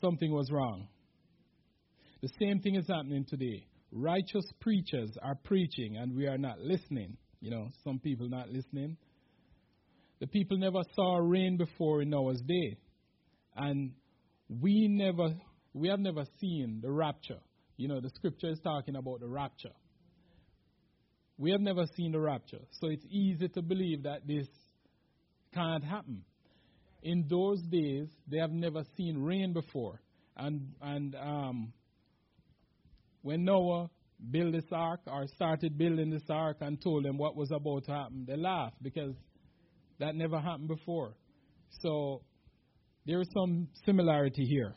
something 0.00 0.32
was 0.32 0.50
wrong. 0.50 0.88
The 2.20 2.28
same 2.40 2.60
thing 2.60 2.74
is 2.74 2.86
happening 2.88 3.24
today. 3.28 3.66
Righteous 3.90 4.44
preachers 4.60 5.10
are 5.22 5.34
preaching 5.44 5.96
and 5.96 6.16
we 6.16 6.26
are 6.26 6.38
not 6.38 6.58
listening. 6.60 7.16
You 7.40 7.50
know, 7.50 7.68
some 7.84 7.98
people 7.98 8.28
not 8.28 8.48
listening. 8.48 8.96
The 10.20 10.26
people 10.28 10.56
never 10.58 10.82
saw 10.94 11.16
rain 11.16 11.56
before 11.56 12.02
in 12.02 12.10
Noah's 12.10 12.40
day. 12.42 12.78
And 13.56 13.92
we 14.48 14.88
never 14.88 15.34
we 15.74 15.88
have 15.88 16.00
never 16.00 16.24
seen 16.40 16.80
the 16.82 16.90
rapture. 16.90 17.40
You 17.76 17.88
know, 17.88 18.00
the 18.00 18.10
scripture 18.10 18.50
is 18.50 18.60
talking 18.62 18.96
about 18.96 19.20
the 19.20 19.28
rapture. 19.28 19.72
We 21.38 21.50
have 21.50 21.60
never 21.60 21.84
seen 21.96 22.12
the 22.12 22.20
rapture, 22.20 22.60
so 22.80 22.88
it's 22.88 23.04
easy 23.10 23.48
to 23.48 23.62
believe 23.62 24.04
that 24.04 24.26
this 24.26 24.46
can't 25.54 25.82
happen. 25.82 26.22
In 27.02 27.26
those 27.28 27.60
days, 27.62 28.08
they 28.28 28.38
have 28.38 28.52
never 28.52 28.82
seen 28.96 29.18
rain 29.18 29.52
before, 29.52 30.00
and 30.36 30.68
and 30.80 31.16
um, 31.16 31.72
when 33.22 33.44
Noah 33.44 33.90
built 34.30 34.52
this 34.52 34.70
ark 34.70 35.00
or 35.06 35.26
started 35.34 35.76
building 35.76 36.10
this 36.10 36.28
ark 36.30 36.58
and 36.60 36.80
told 36.80 37.04
them 37.04 37.18
what 37.18 37.36
was 37.36 37.50
about 37.50 37.84
to 37.86 37.92
happen, 37.92 38.24
they 38.26 38.36
laughed 38.36 38.80
because 38.82 39.14
that 39.98 40.14
never 40.14 40.38
happened 40.38 40.68
before. 40.68 41.14
So 41.80 42.22
there 43.06 43.20
is 43.20 43.28
some 43.34 43.68
similarity 43.84 44.44
here. 44.44 44.76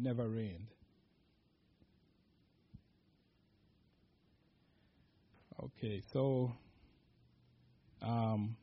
It 0.00 0.04
never 0.04 0.28
rained. 0.28 0.68
Okay, 5.62 6.02
so 6.12 6.52
um, 8.00 8.56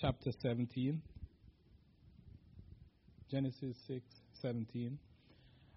chapter 0.00 0.30
17, 0.40 1.02
Genesis 3.30 3.76
6 3.88 4.04
17. 4.40 4.98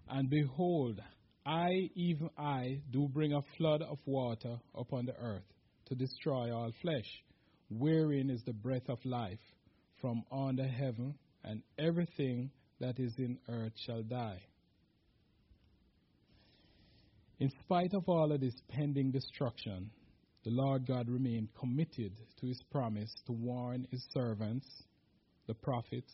And 0.08 0.30
behold, 0.30 1.00
I, 1.44 1.90
even 1.96 2.30
I, 2.38 2.80
do 2.92 3.08
bring 3.08 3.32
a 3.32 3.42
flood 3.56 3.82
of 3.82 3.98
water 4.06 4.60
upon 4.76 5.06
the 5.06 5.16
earth 5.16 5.42
to 5.86 5.96
destroy 5.96 6.54
all 6.54 6.70
flesh, 6.80 7.24
wherein 7.70 8.30
is 8.30 8.42
the 8.44 8.52
breath 8.52 8.88
of 8.88 9.04
life 9.04 9.40
from 10.00 10.22
under 10.30 10.66
heaven, 10.66 11.14
and 11.42 11.62
everything 11.76 12.50
that 12.82 12.98
is 12.98 13.14
in 13.16 13.38
earth 13.48 13.72
shall 13.86 14.02
die. 14.02 14.42
In 17.38 17.50
spite 17.64 17.94
of 17.94 18.08
all 18.08 18.32
of 18.32 18.40
this 18.40 18.60
pending 18.68 19.12
destruction, 19.12 19.90
the 20.44 20.50
Lord 20.50 20.86
God 20.86 21.08
remained 21.08 21.48
committed 21.58 22.12
to 22.40 22.46
his 22.46 22.60
promise 22.72 23.12
to 23.26 23.32
warn 23.32 23.86
his 23.90 24.04
servants, 24.12 24.66
the 25.46 25.54
prophets, 25.54 26.12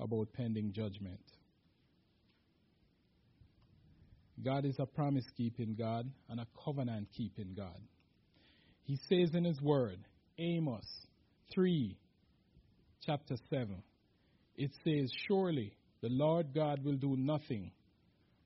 about 0.00 0.32
pending 0.32 0.72
judgment. 0.72 1.20
God 4.44 4.64
is 4.64 4.76
a 4.78 4.86
promise 4.86 5.24
keeping 5.36 5.74
God 5.76 6.08
and 6.28 6.38
a 6.38 6.46
covenant 6.64 7.08
keeping 7.16 7.54
God. 7.56 7.80
He 8.84 8.98
says 9.08 9.34
in 9.34 9.44
his 9.44 9.60
word, 9.60 9.98
Amos 10.38 10.86
3, 11.52 11.96
chapter 13.04 13.34
7, 13.50 13.82
it 14.56 14.70
says, 14.84 15.10
Surely 15.26 15.72
the 16.04 16.10
Lord 16.10 16.52
God 16.54 16.84
will 16.84 16.96
do 16.96 17.16
nothing, 17.16 17.70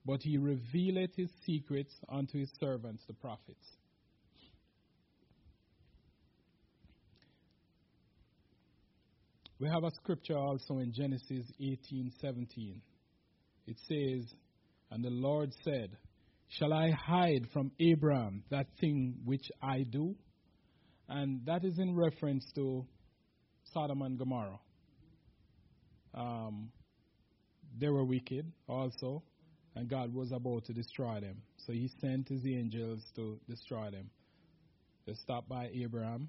but 0.06 0.20
he 0.22 0.38
revealeth 0.38 1.10
his 1.16 1.28
secrets 1.44 1.92
unto 2.08 2.38
his 2.38 2.52
servants, 2.60 3.02
the 3.08 3.14
prophets. 3.14 3.66
We 9.58 9.66
have 9.66 9.82
a 9.82 9.90
scripture 9.90 10.38
also 10.38 10.78
in 10.78 10.92
Genesis 10.92 11.50
18:17. 11.58 12.80
It 13.66 13.76
says, 13.88 14.32
"And 14.92 15.04
the 15.04 15.10
Lord 15.10 15.52
said, 15.64 15.98
Shall 16.50 16.72
I 16.72 16.92
hide 16.92 17.50
from 17.50 17.72
Abraham 17.80 18.44
that 18.50 18.68
thing 18.78 19.20
which 19.24 19.50
I 19.60 19.82
do?" 19.82 20.14
And 21.08 21.44
that 21.46 21.64
is 21.64 21.76
in 21.80 21.96
reference 21.96 22.52
to 22.52 22.86
Sodom 23.72 24.02
and 24.02 24.16
Gomorrah. 24.16 24.60
Um, 26.14 26.70
they 27.78 27.88
were 27.88 28.04
wicked 28.04 28.50
also, 28.68 29.22
and 29.74 29.88
God 29.88 30.12
was 30.12 30.32
about 30.32 30.64
to 30.66 30.72
destroy 30.72 31.20
them. 31.20 31.36
So 31.56 31.72
he 31.72 31.90
sent 32.00 32.28
his 32.28 32.44
angels 32.46 33.02
to 33.16 33.38
destroy 33.48 33.90
them. 33.90 34.10
They 35.06 35.14
stopped 35.14 35.48
by 35.48 35.70
Abraham, 35.72 36.28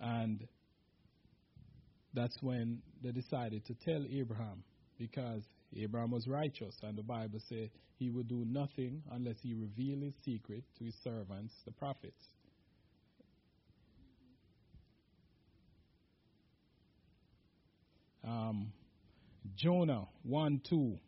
and 0.00 0.46
that's 2.14 2.36
when 2.40 2.82
they 3.02 3.12
decided 3.12 3.64
to 3.66 3.74
tell 3.74 4.04
Abraham 4.10 4.64
because 4.98 5.42
Abraham 5.76 6.10
was 6.10 6.26
righteous, 6.26 6.76
and 6.82 6.96
the 6.96 7.02
Bible 7.02 7.40
says 7.48 7.68
he 7.98 8.10
would 8.10 8.28
do 8.28 8.44
nothing 8.46 9.02
unless 9.12 9.36
he 9.42 9.54
revealed 9.54 10.02
his 10.02 10.14
secret 10.24 10.64
to 10.78 10.84
his 10.84 10.94
servants, 11.02 11.54
the 11.64 11.72
prophets. 11.72 12.24
Um, 18.24 18.72
Jonah 19.56 20.06
1 20.22 20.60
2. 20.68 20.98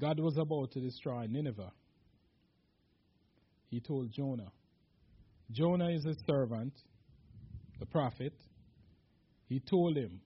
God 0.00 0.20
was 0.20 0.36
about 0.36 0.72
to 0.72 0.80
destroy 0.80 1.26
Nineveh. 1.26 1.72
He 3.68 3.80
told 3.80 4.12
Jonah. 4.12 4.50
Jonah 5.50 5.90
is 5.90 6.04
a 6.06 6.14
servant, 6.26 6.72
the 7.80 7.86
prophet. 7.86 8.34
He 9.46 9.60
told 9.60 9.96
him 9.96 10.20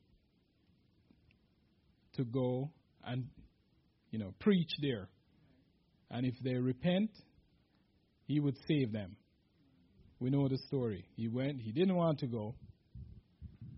to 2.15 2.25
go 2.25 2.71
and, 3.05 3.29
you 4.11 4.19
know, 4.19 4.35
preach 4.41 4.71
there. 4.81 5.09
And 6.11 6.27
if 6.27 6.35
they 6.43 6.55
repent, 6.55 7.11
he 8.27 8.41
would 8.41 8.57
save 8.69 8.93
them. 8.93 9.17
We 10.21 10.31
know 10.31 10.49
the 10.49 10.59
story. 10.69 11.05
He 11.17 11.29
went, 11.29 11.61
he 11.61 11.73
didn't 11.73 11.97
want 11.97 12.21
to 12.21 12.27
go 12.27 12.55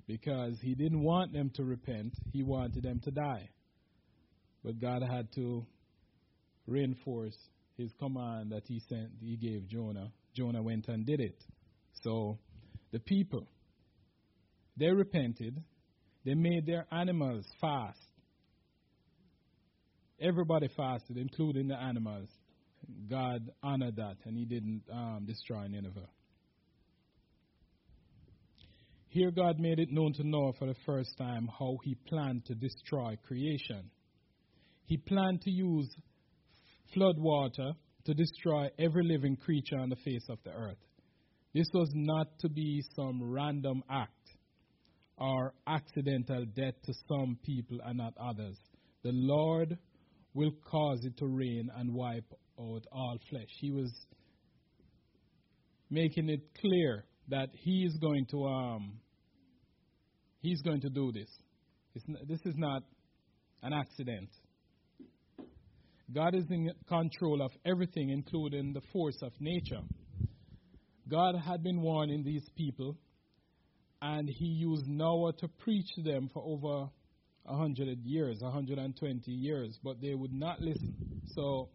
because 0.07 0.59
he 0.61 0.75
didn't 0.75 1.03
want 1.03 1.33
them 1.33 1.51
to 1.55 1.65
repent, 1.65 2.15
he 2.33 2.43
wanted 2.43 2.83
them 2.83 3.01
to 3.05 3.11
die. 3.11 3.49
But 4.65 4.81
God 4.81 5.03
had 5.03 5.33
to 5.35 5.67
reinforce 6.67 7.37
his 7.77 7.93
command 7.99 8.53
that 8.53 8.63
he 8.67 8.81
sent 8.89 9.11
he 9.21 9.37
gave 9.37 9.69
Jonah. 9.69 10.11
Jonah 10.35 10.63
went 10.63 10.89
and 10.89 11.05
did 11.05 11.21
it. 11.21 11.39
So 12.03 12.39
the 12.93 12.99
people 12.99 13.47
they 14.77 14.91
repented, 14.91 15.63
They 16.25 16.35
made 16.35 16.67
their 16.67 16.87
animals 16.91 17.45
fast. 17.61 17.99
Everybody 20.21 20.69
fasted, 20.77 21.17
including 21.17 21.69
the 21.69 21.77
animals. 21.77 22.29
God 23.09 23.51
honored 23.63 23.97
that, 23.97 24.17
and 24.25 24.37
He 24.37 24.45
didn't 24.45 24.83
um, 24.93 25.25
destroy 25.27 25.67
Nineveh. 25.69 26.09
Here, 29.15 29.31
God 29.31 29.61
made 29.61 29.79
it 29.79 29.93
known 29.93 30.13
to 30.15 30.27
Noah 30.27 30.55
for 30.59 30.67
the 30.67 30.75
first 30.85 31.17
time 31.17 31.49
how 31.57 31.77
He 31.85 31.95
planned 32.09 32.47
to 32.47 32.55
destroy 32.57 33.17
creation. 33.25 33.89
He 34.87 34.97
planned 34.97 35.41
to 35.43 35.53
use 35.53 35.89
flood 36.93 37.15
water 37.21 37.75
to 38.07 38.15
destroy 38.15 38.71
every 38.77 39.05
living 39.05 39.37
creature 39.37 39.79
on 39.79 39.91
the 39.91 39.97
face 40.05 40.27
of 40.29 40.39
the 40.43 40.51
earth. 40.51 40.83
This 41.55 41.69
was 41.73 41.89
not 41.95 42.27
to 42.41 42.49
be 42.49 42.83
some 42.97 43.23
random 43.23 43.85
act 43.89 44.31
or 45.17 45.55
accidental 45.69 46.45
death 46.47 46.75
to 46.83 46.93
some 47.09 47.39
people 47.45 47.79
and 47.87 47.99
not 47.99 48.15
others. 48.21 48.59
The 49.05 49.13
Lord 49.13 49.79
will 50.35 50.51
cause 50.69 51.05
it 51.05 51.17
to 51.19 51.27
rain 51.29 51.71
and 51.77 51.95
wipe 51.95 52.35
out 52.61 52.83
all 52.91 53.19
flesh. 53.31 53.47
He 53.61 53.71
was 53.71 53.93
making 55.89 56.31
it 56.31 56.41
clear 56.61 57.05
that 57.29 57.51
he 57.53 57.85
is 57.85 57.97
going 57.99 58.27
to 58.33 58.45
um, 58.45 58.99
he's 60.45 60.61
going 60.61 60.83
to 60.83 60.91
do 60.91 61.11
this. 61.11 61.29
This 62.29 62.41
is 62.45 62.55
not 62.57 62.83
an 63.63 63.73
accident. 63.73 64.29
God 66.15 66.35
is 66.35 66.45
in 66.51 66.71
control 66.87 67.41
of 67.41 67.51
everything, 67.65 68.11
including 68.11 68.75
the 68.75 68.83
force 68.93 69.17
of 69.23 69.33
nature. 69.41 69.81
God 71.09 71.35
had 71.37 71.63
been 71.63 71.81
warning 71.81 72.23
these 72.25 72.47
people, 72.57 72.99
and 74.03 74.29
He 74.29 74.45
used 74.45 74.87
Noah 74.87 75.33
to 75.39 75.49
preach 75.49 75.87
to 75.97 76.03
them 76.03 76.29
for 76.33 76.43
over 76.45 76.91
100 77.45 77.99
years, 78.05 78.39
120 78.41 79.31
years, 79.31 79.79
but 79.83 80.01
they 80.03 80.15
would 80.15 80.33
not 80.33 80.61
listen. 80.61 81.23
So 81.35 81.71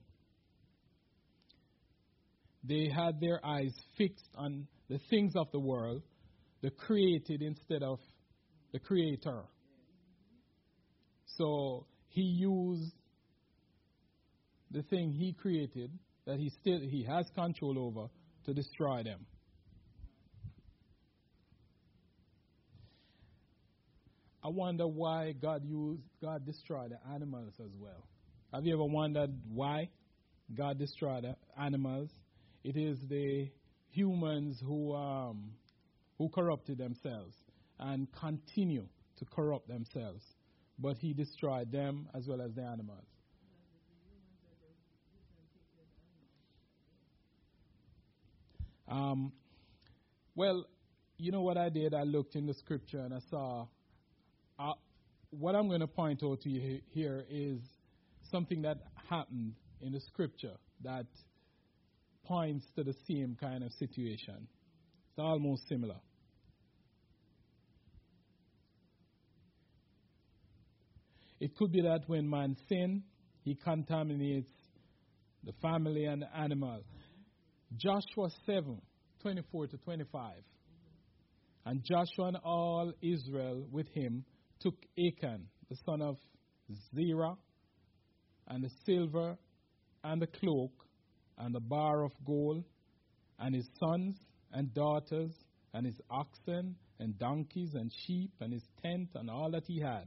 they 2.63 2.89
had 2.95 3.19
their 3.19 3.43
eyes 3.43 3.73
fixed 3.97 4.29
on 4.35 4.67
the 4.89 4.99
things 5.09 5.33
of 5.35 5.47
the 5.51 5.59
world, 5.59 6.03
the 6.61 6.69
created 6.69 7.41
instead 7.41 7.81
of 7.83 7.99
the 8.71 8.79
creator. 8.79 9.43
So 11.37 11.85
he 12.09 12.21
used 12.21 12.93
the 14.71 14.83
thing 14.83 15.11
he 15.11 15.33
created 15.33 15.91
that 16.25 16.37
he 16.37 16.49
still 16.61 16.79
he 16.79 17.03
has 17.09 17.25
control 17.35 17.79
over 17.79 18.07
to 18.45 18.53
destroy 18.53 19.03
them. 19.03 19.25
I 24.43 24.47
wonder 24.49 24.87
why 24.87 25.33
God 25.33 25.63
used 25.65 26.03
God 26.21 26.45
destroyed 26.45 26.91
the 26.91 27.13
animals 27.13 27.53
as 27.59 27.71
well. 27.79 28.05
Have 28.53 28.65
you 28.65 28.73
ever 28.73 28.85
wondered 28.85 29.31
why 29.53 29.89
God 30.55 30.79
destroyed 30.79 31.23
the 31.23 31.35
animals? 31.61 32.09
It 32.63 32.77
is 32.77 32.97
the 33.09 33.49
humans 33.91 34.59
who 34.65 34.95
um, 34.95 35.51
who 36.17 36.29
corrupted 36.29 36.77
themselves 36.77 37.35
and 37.79 38.07
continue 38.19 38.85
to 39.17 39.25
corrupt 39.25 39.67
themselves. 39.67 40.23
But 40.77 40.97
He 40.97 41.13
destroyed 41.13 41.71
them 41.71 42.09
as 42.13 42.27
well 42.27 42.41
as 42.41 42.53
the 42.53 42.63
animals. 42.63 43.05
Um, 48.87 49.31
well, 50.35 50.65
you 51.17 51.31
know 51.31 51.41
what 51.41 51.57
I 51.57 51.69
did? 51.69 51.93
I 51.93 52.03
looked 52.03 52.35
in 52.35 52.47
the 52.47 52.53
scripture 52.53 52.99
and 52.99 53.13
I 53.13 53.19
saw. 53.29 53.67
Uh, 54.57 54.73
what 55.31 55.55
I'm 55.55 55.67
going 55.67 55.81
to 55.81 55.87
point 55.87 56.23
out 56.23 56.41
to 56.41 56.49
you 56.49 56.79
here 56.89 57.23
is 57.29 57.59
something 58.31 58.63
that 58.63 58.77
happened 59.09 59.53
in 59.81 59.91
the 59.91 59.99
scripture 60.01 60.55
that 60.83 61.05
points 62.25 62.65
to 62.75 62.83
the 62.83 62.95
same 63.07 63.37
kind 63.39 63.63
of 63.63 63.71
situation. 63.73 64.47
It's 65.09 65.19
almost 65.19 65.67
similar. 65.67 65.95
It 71.39 71.55
could 71.55 71.71
be 71.71 71.81
that 71.81 72.01
when 72.07 72.29
man 72.29 72.55
sins, 72.67 73.03
he 73.43 73.55
contaminates 73.55 74.51
the 75.43 75.53
family 75.61 76.05
and 76.05 76.21
the 76.21 76.37
animal. 76.37 76.81
Joshua 77.77 78.29
7 78.45 78.81
24 79.21 79.67
to 79.67 79.77
25. 79.77 80.33
And 81.65 81.83
Joshua 81.83 82.27
and 82.27 82.37
all 82.43 82.91
Israel 83.01 83.65
with 83.71 83.87
him 83.89 84.25
took 84.59 84.75
Achan, 84.97 85.47
the 85.69 85.75
son 85.85 86.01
of 86.01 86.17
Zerah, 86.95 87.35
and 88.47 88.63
the 88.63 88.69
silver, 88.85 89.37
and 90.03 90.21
the 90.21 90.27
cloak, 90.27 90.71
and 91.37 91.53
the 91.53 91.59
bar 91.59 92.03
of 92.03 92.11
gold, 92.25 92.63
and 93.39 93.55
his 93.55 93.67
sons 93.79 94.15
and 94.51 94.73
daughters, 94.73 95.31
and 95.73 95.85
his 95.85 95.99
oxen, 96.09 96.75
and 96.99 97.17
donkeys, 97.19 97.75
and 97.75 97.91
sheep, 98.05 98.31
and 98.41 98.51
his 98.51 98.63
tent, 98.81 99.09
and 99.15 99.29
all 99.29 99.51
that 99.51 99.63
he 99.67 99.79
had. 99.79 100.05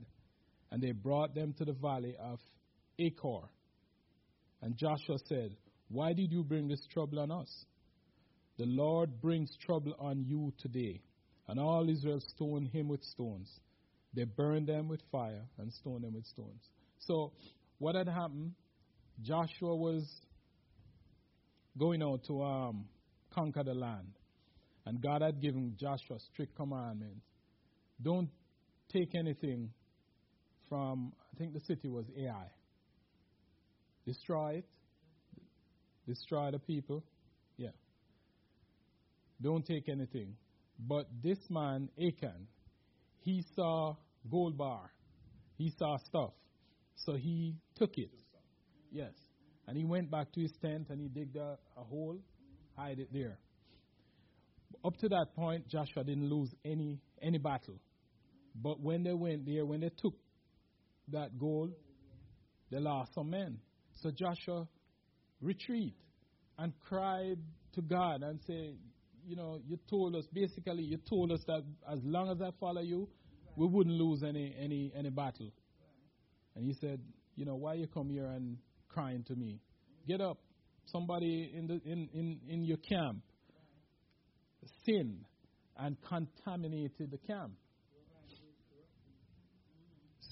And 0.73 0.83
they 0.83 0.93
brought 0.93 1.35
them 1.35 1.53
to 1.59 1.67
the 1.67 1.75
valley 1.75 2.17
of 2.19 2.41
Achor. 2.99 3.47
And 4.63 4.75
Joshua 4.75 5.19
said, 5.27 5.55
Why 5.91 6.15
did 6.15 6.33
you 6.33 6.43
bring 6.43 6.67
this 6.67 6.85
trouble 6.91 7.21
on 7.21 7.31
us? 7.31 7.67
The 8.57 8.65
Lord 8.65 9.21
brings 9.21 9.55
trouble 9.67 9.95
on 9.99 10.25
you 10.25 10.51
today. 10.59 11.03
And 11.47 11.61
all 11.61 11.87
Israel 11.91 12.21
stoned 12.35 12.69
him 12.69 12.89
with 12.89 13.03
stones. 13.05 13.51
They 14.15 14.25
burned 14.25 14.69
them 14.69 14.89
with 14.89 15.03
fire 15.13 15.43
and 15.59 15.71
stoned 15.75 16.05
them 16.05 16.15
with 16.15 16.25
stones. 16.25 16.63
So, 17.01 17.33
what 17.79 17.95
had 17.95 18.09
happened? 18.09 18.53
Joshua 19.21 19.77
was 19.77 20.09
going 21.79 22.03
out 22.03 22.25
to 22.29 22.43
um, 22.43 22.87
conquer 23.35 23.63
the 23.63 23.75
land. 23.75 24.15
And 24.87 25.03
God 25.03 25.21
had 25.21 25.43
given 25.43 25.77
Joshua 25.79 26.19
strict 26.33 26.57
commandments. 26.57 27.27
Don't 28.01 28.31
take 28.91 29.15
anything 29.15 29.71
from, 30.73 31.13
I 31.21 31.37
think 31.37 31.53
the 31.53 31.61
city 31.61 31.87
was 31.87 32.07
Ai. 32.19 32.47
Destroy 34.07 34.53
it. 34.55 34.65
Destroy 36.09 36.51
the 36.51 36.59
people. 36.59 37.05
Yeah. 37.59 37.73
Don't 39.43 39.67
take 39.67 39.91
anything. 39.91 40.35
But 40.79 41.09
this 41.23 41.37
man, 41.51 41.91
Achan, 41.99 42.47
he 43.21 43.45
saw 43.55 43.97
gold 44.31 44.57
bar. 44.57 44.91
He 45.59 45.75
saw 45.79 45.99
stuff. 46.07 46.31
So 47.05 47.17
he 47.17 47.57
took 47.77 47.99
it. 47.99 48.09
Yes. 48.91 49.13
And 49.69 49.77
he 49.77 49.85
went 49.85 50.11
back 50.11 50.33
to 50.33 50.41
his 50.41 50.53
tent 50.63 50.87
and 50.89 50.99
he 50.99 51.09
digged 51.09 51.37
a, 51.37 51.59
a 51.77 51.85
hole, 51.85 52.17
hide 52.79 52.99
it 52.99 53.11
there. 53.13 53.37
Up 54.83 54.97
to 55.01 55.09
that 55.11 55.27
point, 55.37 55.69
Joshua 55.69 56.03
didn't 56.03 56.31
lose 56.31 56.49
any 56.65 56.99
any 57.21 57.37
battle. 57.37 57.79
But 58.55 58.81
when 58.81 59.03
they 59.03 59.13
went 59.13 59.45
there, 59.45 59.67
when 59.67 59.81
they 59.81 59.91
took 59.91 60.15
that 61.09 61.39
goal, 61.39 61.71
they 62.71 62.79
lost 62.79 63.15
some 63.15 63.31
men. 63.31 63.59
So 64.03 64.11
Joshua 64.11 64.67
retreat 65.41 65.95
and 66.59 66.73
cried 66.89 67.39
to 67.75 67.83
God 67.83 68.23
and 68.23 68.41
say, 68.47 68.75
you 69.25 69.37
know, 69.37 69.61
you 69.67 69.79
told 69.89 70.17
us 70.17 70.25
basically 70.33 70.83
you 70.83 70.99
told 71.09 71.33
us 71.33 71.41
that 71.47 71.63
as 71.91 71.99
long 72.03 72.31
as 72.31 72.41
I 72.41 72.51
follow 72.59 72.81
you, 72.81 73.09
we 73.57 73.67
wouldn't 73.67 73.97
lose 73.97 74.23
any 74.23 74.55
any 74.59 74.93
any 74.97 75.11
battle. 75.11 75.51
And 76.57 76.65
he 76.65 76.75
said, 76.81 77.01
you 77.37 77.45
know, 77.45 77.55
why 77.55 77.75
you 77.75 77.87
come 77.87 78.11
here 78.11 78.27
and 78.27 78.57
crying 78.89 79.25
to 79.29 79.35
me? 79.35 79.61
Get 80.07 80.21
up. 80.21 80.39
Somebody 80.87 81.53
in 81.55 81.67
the 81.67 81.81
in, 81.85 82.09
in, 82.13 82.41
in 82.49 82.65
your 82.65 82.79
camp 82.79 83.23
sinned 84.85 85.25
and 85.77 85.97
contaminated 86.03 87.11
the 87.11 87.19
camp. 87.19 87.53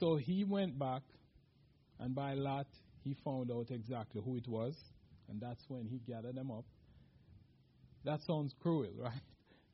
So 0.00 0.16
he 0.16 0.44
went 0.44 0.78
back 0.78 1.02
and 1.98 2.14
by 2.14 2.32
lot 2.32 2.66
he 3.04 3.14
found 3.22 3.50
out 3.50 3.66
exactly 3.70 4.22
who 4.24 4.36
it 4.36 4.48
was, 4.48 4.74
and 5.28 5.40
that's 5.40 5.62
when 5.68 5.86
he 5.86 5.98
gathered 6.10 6.34
them 6.36 6.50
up. 6.50 6.64
That 8.04 8.20
sounds 8.26 8.54
cruel, 8.60 8.88
right? 8.98 9.20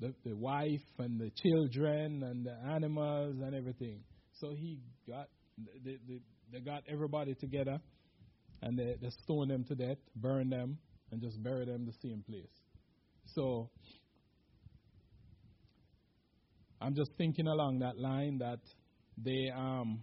The, 0.01 0.13
the 0.25 0.35
wife 0.35 0.83
and 0.99 1.19
the 1.21 1.31
children 1.43 2.23
and 2.25 2.45
the 2.45 2.55
animals 2.75 3.37
and 3.41 3.55
everything. 3.55 4.01
So 4.33 4.51
he 4.51 4.81
got, 5.09 5.29
they, 5.85 5.97
they, 6.07 6.21
they 6.53 6.61
got 6.61 6.83
everybody 6.89 7.35
together 7.35 7.79
and 8.63 8.79
they, 8.79 8.97
they 9.01 9.09
stoned 9.23 9.51
them 9.51 9.65
to 9.65 9.75
death, 9.75 9.97
burned 10.17 10.53
them, 10.53 10.79
and 11.11 11.23
just 11.23 11.43
buried 11.43 11.69
them 11.69 11.87
the 11.87 11.95
same 12.03 12.23
place. 12.29 12.51
So 13.27 13.71
I'm 16.81 16.95
just 16.95 17.13
thinking 17.17 17.47
along 17.47 17.79
that 17.79 17.97
line 17.97 18.39
that 18.39 18.61
they 19.17 19.51
um, 19.57 20.03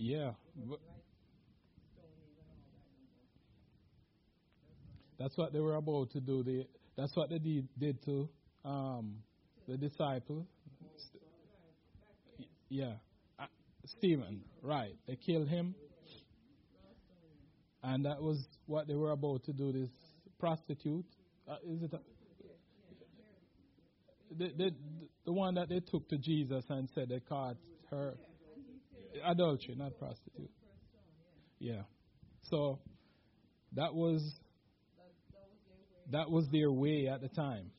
more. 0.00 0.78
That's 5.18 5.36
what 5.36 5.52
they 5.52 5.60
were 5.60 5.76
about 5.76 6.10
to 6.12 6.20
do. 6.20 6.42
They, 6.42 6.66
that's 6.96 7.14
what 7.14 7.28
they 7.28 7.38
did, 7.38 7.68
did 7.78 8.02
to 8.06 8.28
um, 8.64 9.16
the 9.68 9.76
disciple. 9.76 10.46
Yeah. 12.70 12.94
Uh, 13.38 13.46
Stephen, 13.98 14.40
right. 14.62 14.96
They 15.06 15.16
killed 15.16 15.48
him. 15.48 15.74
And 17.82 18.04
that 18.06 18.22
was 18.22 18.38
what 18.66 18.86
they 18.86 18.94
were 18.94 19.10
about 19.10 19.44
to 19.44 19.52
do. 19.52 19.72
This 19.72 19.90
prostitute. 20.38 21.04
Uh, 21.46 21.56
is 21.66 21.82
it? 21.82 21.92
A, 21.92 21.98
the, 24.38 24.52
the, 24.56 24.70
the 25.26 25.32
one 25.32 25.54
that 25.56 25.68
they 25.68 25.80
took 25.80 26.08
to 26.08 26.16
Jesus 26.18 26.64
and 26.70 26.88
said 26.94 27.08
they 27.10 27.20
caught 27.20 27.56
her. 27.90 28.14
Adultery, 29.24 29.74
not 29.76 29.98
prostitute. 29.98 30.50
Yeah. 31.58 31.82
So 32.50 32.78
that 33.74 33.94
was 33.94 34.22
that 36.10 36.30
was 36.30 36.48
their 36.50 36.70
way 36.72 37.08
at 37.08 37.20
the 37.20 37.28
time. 37.28 37.70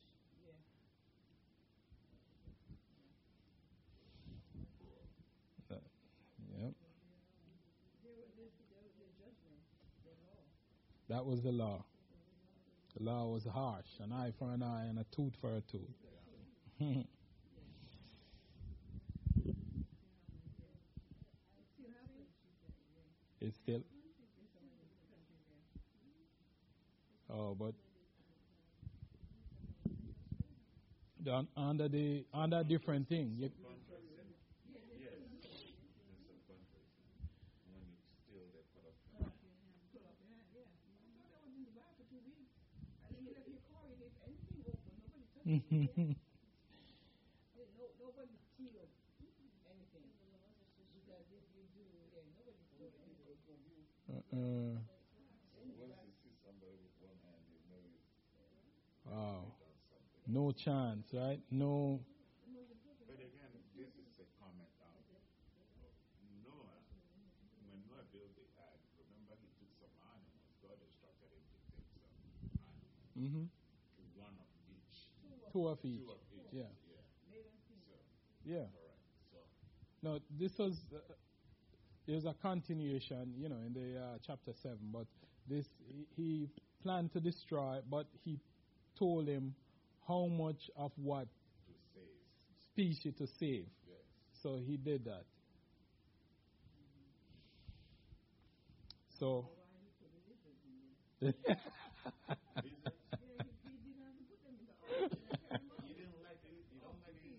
That 11.12 11.26
was 11.26 11.42
the 11.42 11.52
law. 11.52 11.84
The 12.96 13.04
law 13.04 13.28
was 13.28 13.44
harsh 13.44 13.84
an 14.00 14.12
eye 14.12 14.32
for 14.38 14.50
an 14.50 14.62
eye 14.62 14.86
and 14.88 14.98
a 14.98 15.04
tooth 15.14 15.34
for 15.42 15.54
a 15.54 15.60
tooth. 15.60 17.04
it's 23.42 23.56
still. 23.56 23.82
Oh, 27.30 27.54
but 27.54 27.74
the- 31.22 31.46
under 31.56 31.88
the 31.88 32.24
under 32.34 32.62
different 32.64 33.08
thing. 33.08 33.34
You, 33.38 33.50
Yes. 34.98 35.14
In 36.08 36.16
some 36.26 36.38
countries, 36.46 36.90
when 37.66 37.82
you 37.82 37.98
steal, 38.22 38.46
they 38.54 38.62
put 38.74 38.86
up 38.86 38.94
No, 47.54 47.62
nobody 47.98 48.36
steal 48.54 48.70
anything. 48.78 49.32
Because 50.94 51.26
if 51.32 51.42
you 51.54 51.64
do, 51.74 51.82
yeah, 52.14 52.22
nobody 52.36 52.62
stole 52.70 52.92
anything. 52.92 52.92
uh, 52.92 52.92
Once 52.92 52.92
you 52.92 52.92
see 52.92 52.92
somebody 52.96 53.24
with 53.28 53.40
one 53.48 53.58
hand, 53.66 53.86
you 54.08 54.14
know 54.14 54.21
he's 54.32 54.78
wow. 59.04 59.44
No 60.26 60.52
chance, 60.52 61.08
right? 61.12 61.40
No. 61.50 62.00
But 63.06 63.20
again, 63.20 63.52
this 63.76 63.92
is 63.98 64.16
a 64.18 64.26
comment 64.40 64.72
out. 64.80 65.04
Noah, 66.42 66.80
when 67.68 67.78
Noah 67.84 68.04
built 68.10 68.32
the 68.34 68.46
ark, 68.56 68.80
remember 68.96 69.36
he 69.42 69.48
took 69.60 69.68
some 69.76 69.92
animals. 70.00 70.48
God 70.64 70.78
instructed 70.80 71.28
him 71.28 71.44
to 71.44 71.56
take 71.68 71.84
some 71.92 72.56
animals, 72.64 72.96
hmm 73.14 73.44
one 74.16 74.34
of 74.38 74.48
each. 74.68 75.08
Two 75.52 75.68
of 75.68 75.78
each. 75.84 76.00
Two 76.00 76.10
of 76.10 76.20
each. 76.32 76.48
Yeah. 76.52 76.68
Yeah. 76.88 77.04
So, 77.84 77.92
Yeah. 78.44 78.66
correct. 78.72 79.00
So, 79.30 79.38
No, 80.02 80.18
this 80.30 80.58
was 80.58 80.80
uh, 80.92 80.98
there's 82.06 82.24
a 82.24 82.34
continuation, 82.42 83.32
you 83.38 83.48
know, 83.48 83.56
in 83.66 83.72
the 83.72 83.98
uh, 84.00 84.18
chapter 84.26 84.52
seven. 84.62 84.78
But 84.92 85.06
this 85.48 85.66
he, 85.86 86.06
he 86.16 86.48
planned 86.82 87.12
to 87.12 87.20
destroy, 87.20 87.78
but 87.90 88.06
he 88.24 88.38
told 88.98 89.28
him 89.28 89.54
how 90.06 90.26
much 90.26 90.70
of 90.76 90.92
what 90.96 91.26
to 91.66 91.72
save. 91.94 92.02
species 92.72 93.14
to 93.18 93.26
save. 93.38 93.66
Yes. 93.86 93.98
So 94.42 94.58
he 94.66 94.76
did 94.76 95.04
that. 95.06 95.24
So. 99.18 99.50
You 105.86 105.94
didn't 105.94 106.22
like 106.22 106.38
it? 106.44 106.64
You 106.72 106.80
don't 106.80 107.00
like 107.02 107.18
it? 107.24 107.32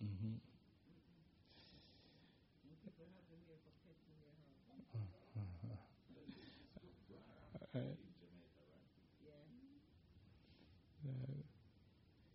Mhm. 0.00 0.40
Uh, 7.74 7.78
uh, 7.78 7.82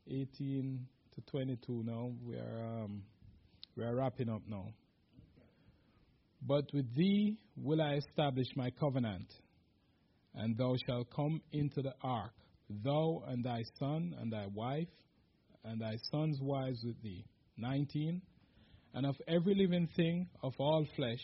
18 0.09 0.85
to 1.15 1.21
22 1.31 1.83
now. 1.85 2.11
We 2.25 2.35
are 2.35 2.83
um, 2.83 3.03
we 3.75 3.83
are 3.83 3.95
wrapping 3.95 4.29
up 4.29 4.41
now. 4.47 4.65
But 6.41 6.65
with 6.73 6.95
thee 6.95 7.37
will 7.55 7.81
I 7.81 7.95
establish 7.95 8.47
my 8.55 8.71
covenant, 8.71 9.27
and 10.35 10.57
thou 10.57 10.75
shalt 10.85 11.07
come 11.15 11.41
into 11.51 11.81
the 11.81 11.93
ark, 12.01 12.33
thou 12.69 13.23
and 13.27 13.43
thy 13.43 13.63
son 13.77 14.15
and 14.19 14.31
thy 14.31 14.47
wife, 14.47 14.87
and 15.63 15.81
thy 15.81 15.97
sons' 16.11 16.39
wives 16.41 16.83
with 16.83 17.01
thee. 17.01 17.25
19. 17.57 18.21
And 18.93 19.05
of 19.05 19.15
every 19.27 19.53
living 19.53 19.87
thing 19.95 20.27
of 20.41 20.53
all 20.57 20.85
flesh, 20.95 21.21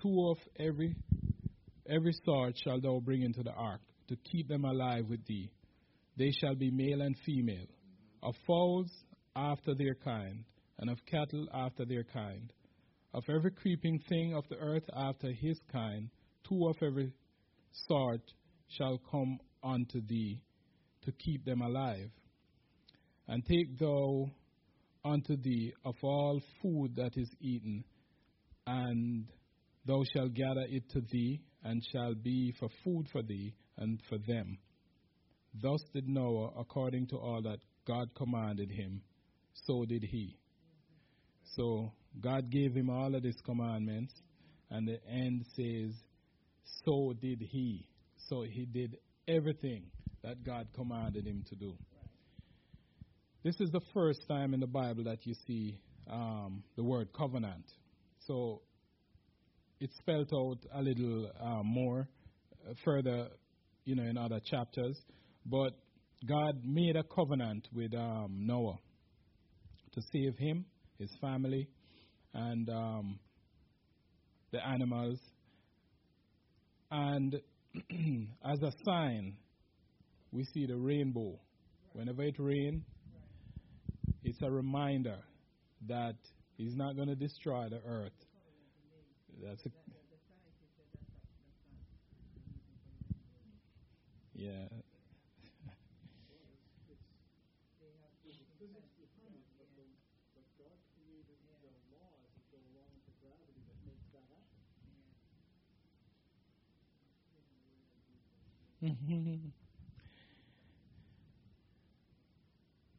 two 0.00 0.28
of 0.30 0.38
every 0.58 0.94
every 1.88 2.14
sort 2.24 2.54
shall 2.64 2.80
thou 2.80 3.00
bring 3.00 3.22
into 3.22 3.42
the 3.42 3.52
ark, 3.52 3.80
to 4.08 4.16
keep 4.16 4.48
them 4.48 4.64
alive 4.64 5.04
with 5.08 5.24
thee. 5.26 5.50
They 6.16 6.30
shall 6.30 6.54
be 6.54 6.70
male 6.70 7.02
and 7.02 7.16
female, 7.26 7.66
of 8.24 8.34
fowls 8.46 8.90
after 9.36 9.74
their 9.74 9.94
kind, 9.94 10.44
and 10.78 10.90
of 10.90 10.98
cattle 11.06 11.46
after 11.54 11.84
their 11.84 12.04
kind, 12.04 12.52
of 13.12 13.22
every 13.28 13.50
creeping 13.50 14.00
thing 14.08 14.34
of 14.34 14.44
the 14.48 14.56
earth 14.56 14.84
after 14.96 15.30
his 15.32 15.58
kind, 15.70 16.08
two 16.48 16.66
of 16.68 16.76
every 16.82 17.12
sort 17.88 18.22
shall 18.68 18.98
come 19.10 19.38
unto 19.62 20.00
thee, 20.06 20.40
to 21.04 21.12
keep 21.12 21.44
them 21.44 21.60
alive. 21.60 22.10
And 23.28 23.44
take 23.44 23.78
thou 23.78 24.30
unto 25.04 25.36
thee 25.36 25.72
of 25.84 25.94
all 26.02 26.40
food 26.62 26.96
that 26.96 27.12
is 27.16 27.30
eaten, 27.40 27.84
and 28.66 29.26
thou 29.86 30.02
shalt 30.14 30.34
gather 30.34 30.64
it 30.68 30.88
to 30.90 31.00
thee, 31.12 31.40
and 31.62 31.82
shall 31.92 32.14
be 32.14 32.54
for 32.58 32.68
food 32.82 33.06
for 33.12 33.22
thee 33.22 33.54
and 33.76 34.00
for 34.08 34.18
them. 34.18 34.58
Thus 35.54 35.80
did 35.92 36.08
Noah 36.08 36.52
according 36.58 37.06
to 37.08 37.16
all 37.16 37.40
that 37.42 37.58
God 37.86 38.10
commanded 38.14 38.70
him, 38.70 39.02
so 39.66 39.84
did 39.84 40.02
he. 40.02 40.36
So 41.56 41.92
God 42.20 42.50
gave 42.50 42.74
him 42.74 42.90
all 42.90 43.14
of 43.14 43.22
these 43.22 43.40
commandments, 43.44 44.12
and 44.70 44.88
the 44.88 44.98
end 45.08 45.44
says, 45.54 45.94
so 46.84 47.12
did 47.20 47.40
he. 47.40 47.86
So 48.28 48.42
he 48.42 48.64
did 48.64 48.98
everything 49.28 49.84
that 50.22 50.44
God 50.44 50.68
commanded 50.74 51.26
him 51.26 51.44
to 51.48 51.54
do. 51.54 51.74
This 53.42 53.60
is 53.60 53.70
the 53.70 53.82
first 53.92 54.26
time 54.26 54.54
in 54.54 54.60
the 54.60 54.66
Bible 54.66 55.04
that 55.04 55.26
you 55.26 55.34
see 55.46 55.78
um, 56.10 56.62
the 56.76 56.82
word 56.82 57.08
covenant. 57.12 57.64
So 58.26 58.62
it's 59.80 59.94
spelled 59.98 60.32
out 60.34 60.58
a 60.72 60.80
little 60.80 61.30
uh, 61.38 61.62
more 61.62 62.08
uh, 62.66 62.72
further, 62.84 63.28
you 63.84 63.96
know, 63.96 64.04
in 64.04 64.16
other 64.16 64.40
chapters. 64.42 64.98
But 65.44 65.74
God 66.26 66.60
made 66.64 66.96
a 66.96 67.02
covenant 67.04 67.68
with 67.72 67.94
um, 67.94 68.46
Noah 68.46 68.78
to 69.92 70.02
save 70.12 70.36
him, 70.38 70.64
his 70.98 71.10
family, 71.20 71.68
and 72.32 72.68
um, 72.68 73.18
the 74.50 74.64
animals. 74.66 75.18
And 76.90 77.34
as 78.44 78.62
a 78.62 78.72
sign, 78.84 79.36
we 80.32 80.44
see 80.54 80.66
the 80.66 80.76
rainbow. 80.76 81.38
Whenever 81.92 82.22
it 82.22 82.36
rains, 82.38 82.82
it's 84.24 84.42
a 84.42 84.50
reminder 84.50 85.18
that 85.88 86.16
He's 86.56 86.76
not 86.76 86.94
going 86.94 87.08
to 87.08 87.16
destroy 87.16 87.68
the 87.68 87.80
earth. 87.86 88.12
That's 89.42 89.66
a, 89.66 89.70
yeah. 94.34 94.68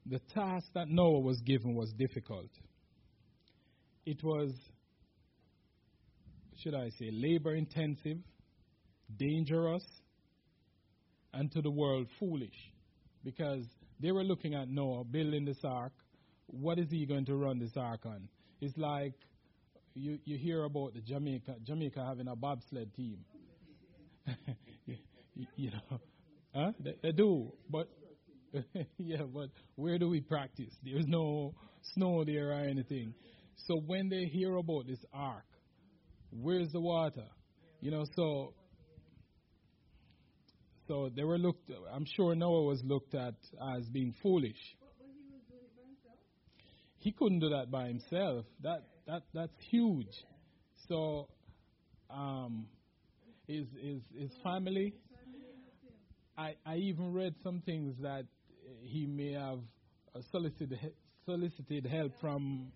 the 0.05 0.19
task 0.33 0.65
that 0.73 0.87
Noah 0.89 1.19
was 1.19 1.39
given 1.41 1.75
was 1.75 1.91
difficult. 1.93 2.49
It 4.05 4.23
was, 4.23 4.51
should 6.57 6.73
I 6.73 6.89
say, 6.97 7.11
labor 7.11 7.53
intensive, 7.55 8.17
dangerous, 9.17 9.85
and 11.33 11.51
to 11.51 11.61
the 11.61 11.71
world 11.71 12.07
foolish. 12.19 12.71
Because 13.23 13.65
they 13.99 14.11
were 14.11 14.23
looking 14.23 14.55
at 14.55 14.69
Noah 14.69 15.03
building 15.03 15.45
this 15.45 15.63
ark. 15.63 15.93
What 16.47 16.79
is 16.79 16.89
he 16.89 17.05
going 17.05 17.25
to 17.25 17.35
run 17.35 17.59
this 17.59 17.75
ark 17.75 18.05
on? 18.05 18.27
It's 18.61 18.77
like 18.77 19.13
you, 19.93 20.19
you 20.25 20.37
hear 20.37 20.63
about 20.63 20.93
the 20.93 21.01
Jamaica 21.01 21.55
Jamaica 21.63 22.03
having 22.05 22.27
a 22.27 22.35
bobsled 22.35 22.93
team. 22.95 23.25
you, 25.55 25.71
know, 25.71 25.99
huh? 26.55 26.71
They, 26.79 26.95
they 27.01 27.11
do, 27.11 27.51
but 27.69 27.89
yeah, 28.97 29.23
but 29.23 29.49
where 29.75 29.97
do 29.97 30.09
we 30.09 30.21
practice? 30.21 30.73
There's 30.83 31.07
no 31.07 31.53
snow 31.93 32.23
there 32.23 32.49
or 32.51 32.61
anything. 32.61 33.13
So 33.67 33.81
when 33.85 34.09
they 34.09 34.25
hear 34.25 34.55
about 34.55 34.87
this 34.87 34.99
ark, 35.13 35.45
where's 36.31 36.71
the 36.71 36.79
water? 36.79 37.27
You 37.81 37.91
know, 37.91 38.05
so 38.15 38.53
so 40.87 41.09
they 41.15 41.23
were 41.23 41.37
looked. 41.37 41.71
I'm 41.91 42.05
sure 42.15 42.35
Noah 42.35 42.63
was 42.63 42.81
looked 42.83 43.15
at 43.15 43.35
as 43.75 43.85
being 43.89 44.13
foolish. 44.21 44.59
He 46.99 47.11
couldn't 47.11 47.39
do 47.39 47.49
that 47.49 47.71
by 47.71 47.87
himself. 47.87 48.45
That 48.61 48.83
that 49.07 49.23
that's 49.33 49.53
huge. 49.69 50.09
So, 50.87 51.27
um, 52.09 52.67
his 53.47 53.65
his 53.81 54.01
his 54.17 54.31
family. 54.43 54.93
I 56.37 56.55
I 56.65 56.75
even 56.77 57.13
read 57.13 57.33
some 57.43 57.61
things 57.65 57.95
that 58.01 58.25
he 58.81 59.05
may 59.05 59.33
have 59.33 59.59
solicited 60.31 60.79
solicited 61.25 61.85
help 61.85 62.11
from 62.19 62.71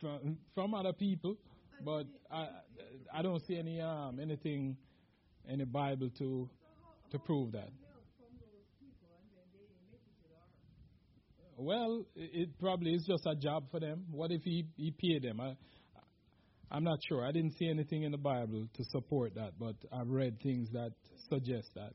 from 0.00 0.38
from 0.54 0.74
other 0.74 0.92
people, 0.92 1.36
but 1.84 2.06
I 2.30 2.48
I 3.12 3.22
don't 3.22 3.44
see 3.46 3.56
any 3.58 3.80
um 3.80 4.18
anything 4.20 4.76
in 5.48 5.58
the 5.58 5.66
Bible 5.66 6.10
to 6.18 6.48
to 7.10 7.18
prove 7.18 7.52
that. 7.52 7.70
Well, 11.56 12.06
it 12.16 12.58
probably 12.58 12.92
is 12.92 13.04
just 13.06 13.24
a 13.26 13.36
job 13.36 13.64
for 13.70 13.78
them. 13.78 14.06
What 14.10 14.32
if 14.32 14.42
he, 14.42 14.64
he 14.76 14.90
paid 14.90 15.22
them? 15.22 15.40
I, 15.40 15.54
I'm 16.70 16.82
not 16.82 16.98
sure. 17.08 17.24
I 17.24 17.30
didn't 17.30 17.52
see 17.58 17.68
anything 17.68 18.02
in 18.02 18.10
the 18.10 18.18
Bible 18.18 18.66
to 18.74 18.84
support 18.90 19.34
that, 19.34 19.52
but 19.60 19.76
I've 19.92 20.08
read 20.08 20.40
things 20.42 20.70
that 20.72 20.90
suggest 21.28 21.68
that. 21.76 21.92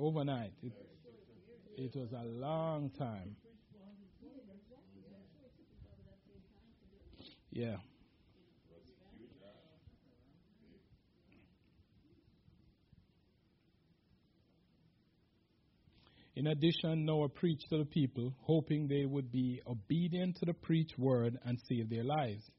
Overnight. 0.00 0.52
It, 0.62 0.72
it 1.76 1.94
was 1.94 2.10
a 2.12 2.24
long 2.24 2.90
time. 2.98 3.36
Yeah. 7.52 7.76
In 16.34 16.46
addition, 16.46 17.04
Noah 17.04 17.28
preached 17.28 17.66
to 17.68 17.76
the 17.76 17.84
people, 17.84 18.32
hoping 18.40 18.88
they 18.88 19.04
would 19.04 19.30
be 19.30 19.60
obedient 19.66 20.36
to 20.36 20.46
the 20.46 20.54
preached 20.54 20.98
word 20.98 21.38
and 21.44 21.58
save 21.68 21.90
their 21.90 22.04
lives. 22.04 22.50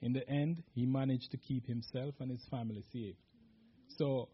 In 0.00 0.14
the 0.14 0.26
end, 0.26 0.62
he 0.74 0.86
managed 0.86 1.30
to 1.32 1.36
keep 1.36 1.66
himself 1.66 2.14
and 2.20 2.30
his 2.30 2.42
family 2.50 2.82
safe. 2.90 3.16
So, 3.98 4.30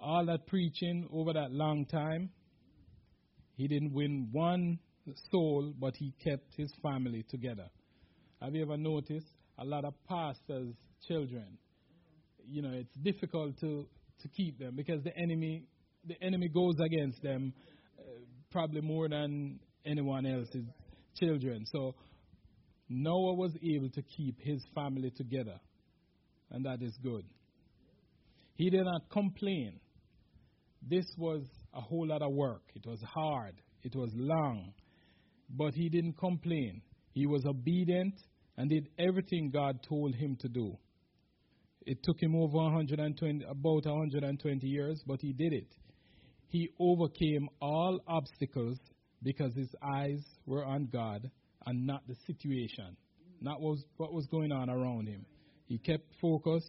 all 0.00 0.26
that 0.26 0.46
preaching 0.46 1.08
over 1.12 1.32
that 1.32 1.50
long 1.52 1.86
time, 1.86 2.30
he 3.56 3.68
didn't 3.68 3.92
win 3.92 4.28
one 4.32 4.78
soul, 5.30 5.72
but 5.78 5.94
he 5.96 6.12
kept 6.22 6.54
his 6.56 6.70
family 6.82 7.24
together. 7.30 7.68
Have 8.42 8.54
you 8.54 8.62
ever 8.62 8.76
noticed 8.76 9.26
a 9.58 9.64
lot 9.64 9.84
of 9.84 9.94
pastors' 10.08 10.74
children? 11.08 11.58
You 12.46 12.62
know, 12.62 12.72
it's 12.72 12.94
difficult 13.02 13.58
to, 13.60 13.86
to 14.20 14.28
keep 14.28 14.58
them 14.58 14.74
because 14.76 15.02
the 15.02 15.16
enemy 15.16 15.64
the 16.06 16.14
enemy 16.22 16.48
goes 16.48 16.74
against 16.84 17.22
them 17.22 17.52
uh, 17.98 18.02
probably 18.50 18.80
more 18.80 19.08
than 19.08 19.58
anyone 19.84 20.26
else's 20.26 20.64
children. 21.16 21.64
So 21.72 21.94
Noah 22.88 23.34
was 23.34 23.52
able 23.62 23.90
to 23.90 24.02
keep 24.02 24.36
his 24.40 24.62
family 24.74 25.10
together, 25.16 25.58
and 26.50 26.64
that 26.64 26.82
is 26.82 26.96
good. 27.02 27.24
He 28.54 28.70
did 28.70 28.84
not 28.84 29.10
complain. 29.10 29.80
This 30.82 31.06
was 31.16 31.42
a 31.74 31.80
whole 31.80 32.06
lot 32.06 32.22
of 32.22 32.32
work. 32.32 32.62
It 32.74 32.86
was 32.86 33.00
hard. 33.02 33.54
It 33.82 33.94
was 33.94 34.10
long. 34.14 34.72
But 35.50 35.74
he 35.74 35.88
didn't 35.88 36.18
complain. 36.18 36.82
He 37.12 37.26
was 37.26 37.44
obedient 37.46 38.14
and 38.56 38.70
did 38.70 38.88
everything 38.98 39.50
God 39.52 39.80
told 39.88 40.14
him 40.14 40.36
to 40.40 40.48
do. 40.48 40.76
It 41.82 42.02
took 42.02 42.20
him 42.20 42.34
over 42.34 42.56
120, 42.56 43.44
about 43.44 43.86
120 43.86 44.66
years, 44.66 45.02
but 45.06 45.20
he 45.20 45.32
did 45.32 45.52
it 45.52 45.72
he 46.48 46.70
overcame 46.78 47.48
all 47.60 48.00
obstacles 48.06 48.78
because 49.22 49.54
his 49.54 49.68
eyes 49.82 50.22
were 50.46 50.64
on 50.64 50.88
God 50.92 51.30
and 51.66 51.86
not 51.86 52.06
the 52.06 52.14
situation, 52.26 52.96
not 53.40 53.60
was, 53.60 53.84
what 53.96 54.12
was 54.12 54.26
going 54.26 54.52
on 54.52 54.70
around 54.70 55.08
him. 55.08 55.26
He 55.66 55.78
kept 55.78 56.04
focus. 56.20 56.64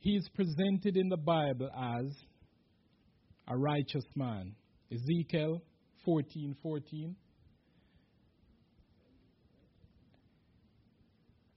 He 0.00 0.16
is 0.16 0.28
presented 0.34 0.96
in 0.96 1.10
the 1.10 1.18
Bible 1.18 1.70
as 1.76 2.10
a 3.46 3.56
righteous 3.56 4.04
man. 4.16 4.54
Ezekiel 4.90 5.62
14:14. 6.06 6.56
14, 6.62 7.16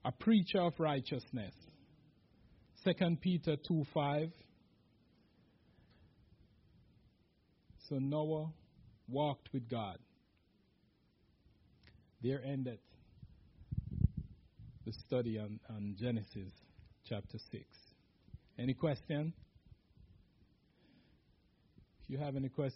a 0.03 0.11
preacher 0.11 0.59
of 0.59 0.73
righteousness. 0.77 1.55
2 2.83 3.17
Peter 3.21 3.55
2:5 3.55 4.31
So 7.87 7.95
Noah 7.99 8.51
walked 9.07 9.53
with 9.53 9.69
God. 9.69 9.99
There 12.21 12.43
ended 12.43 12.79
the 14.85 14.91
study 15.05 15.39
on, 15.39 15.59
on 15.69 15.95
Genesis 15.97 16.51
chapter 17.05 17.37
6. 17.51 17.92
Any 18.57 18.73
question? 18.73 19.33
If 22.03 22.09
you 22.09 22.17
have 22.17 22.35
any 22.35 22.49
questions, 22.49 22.71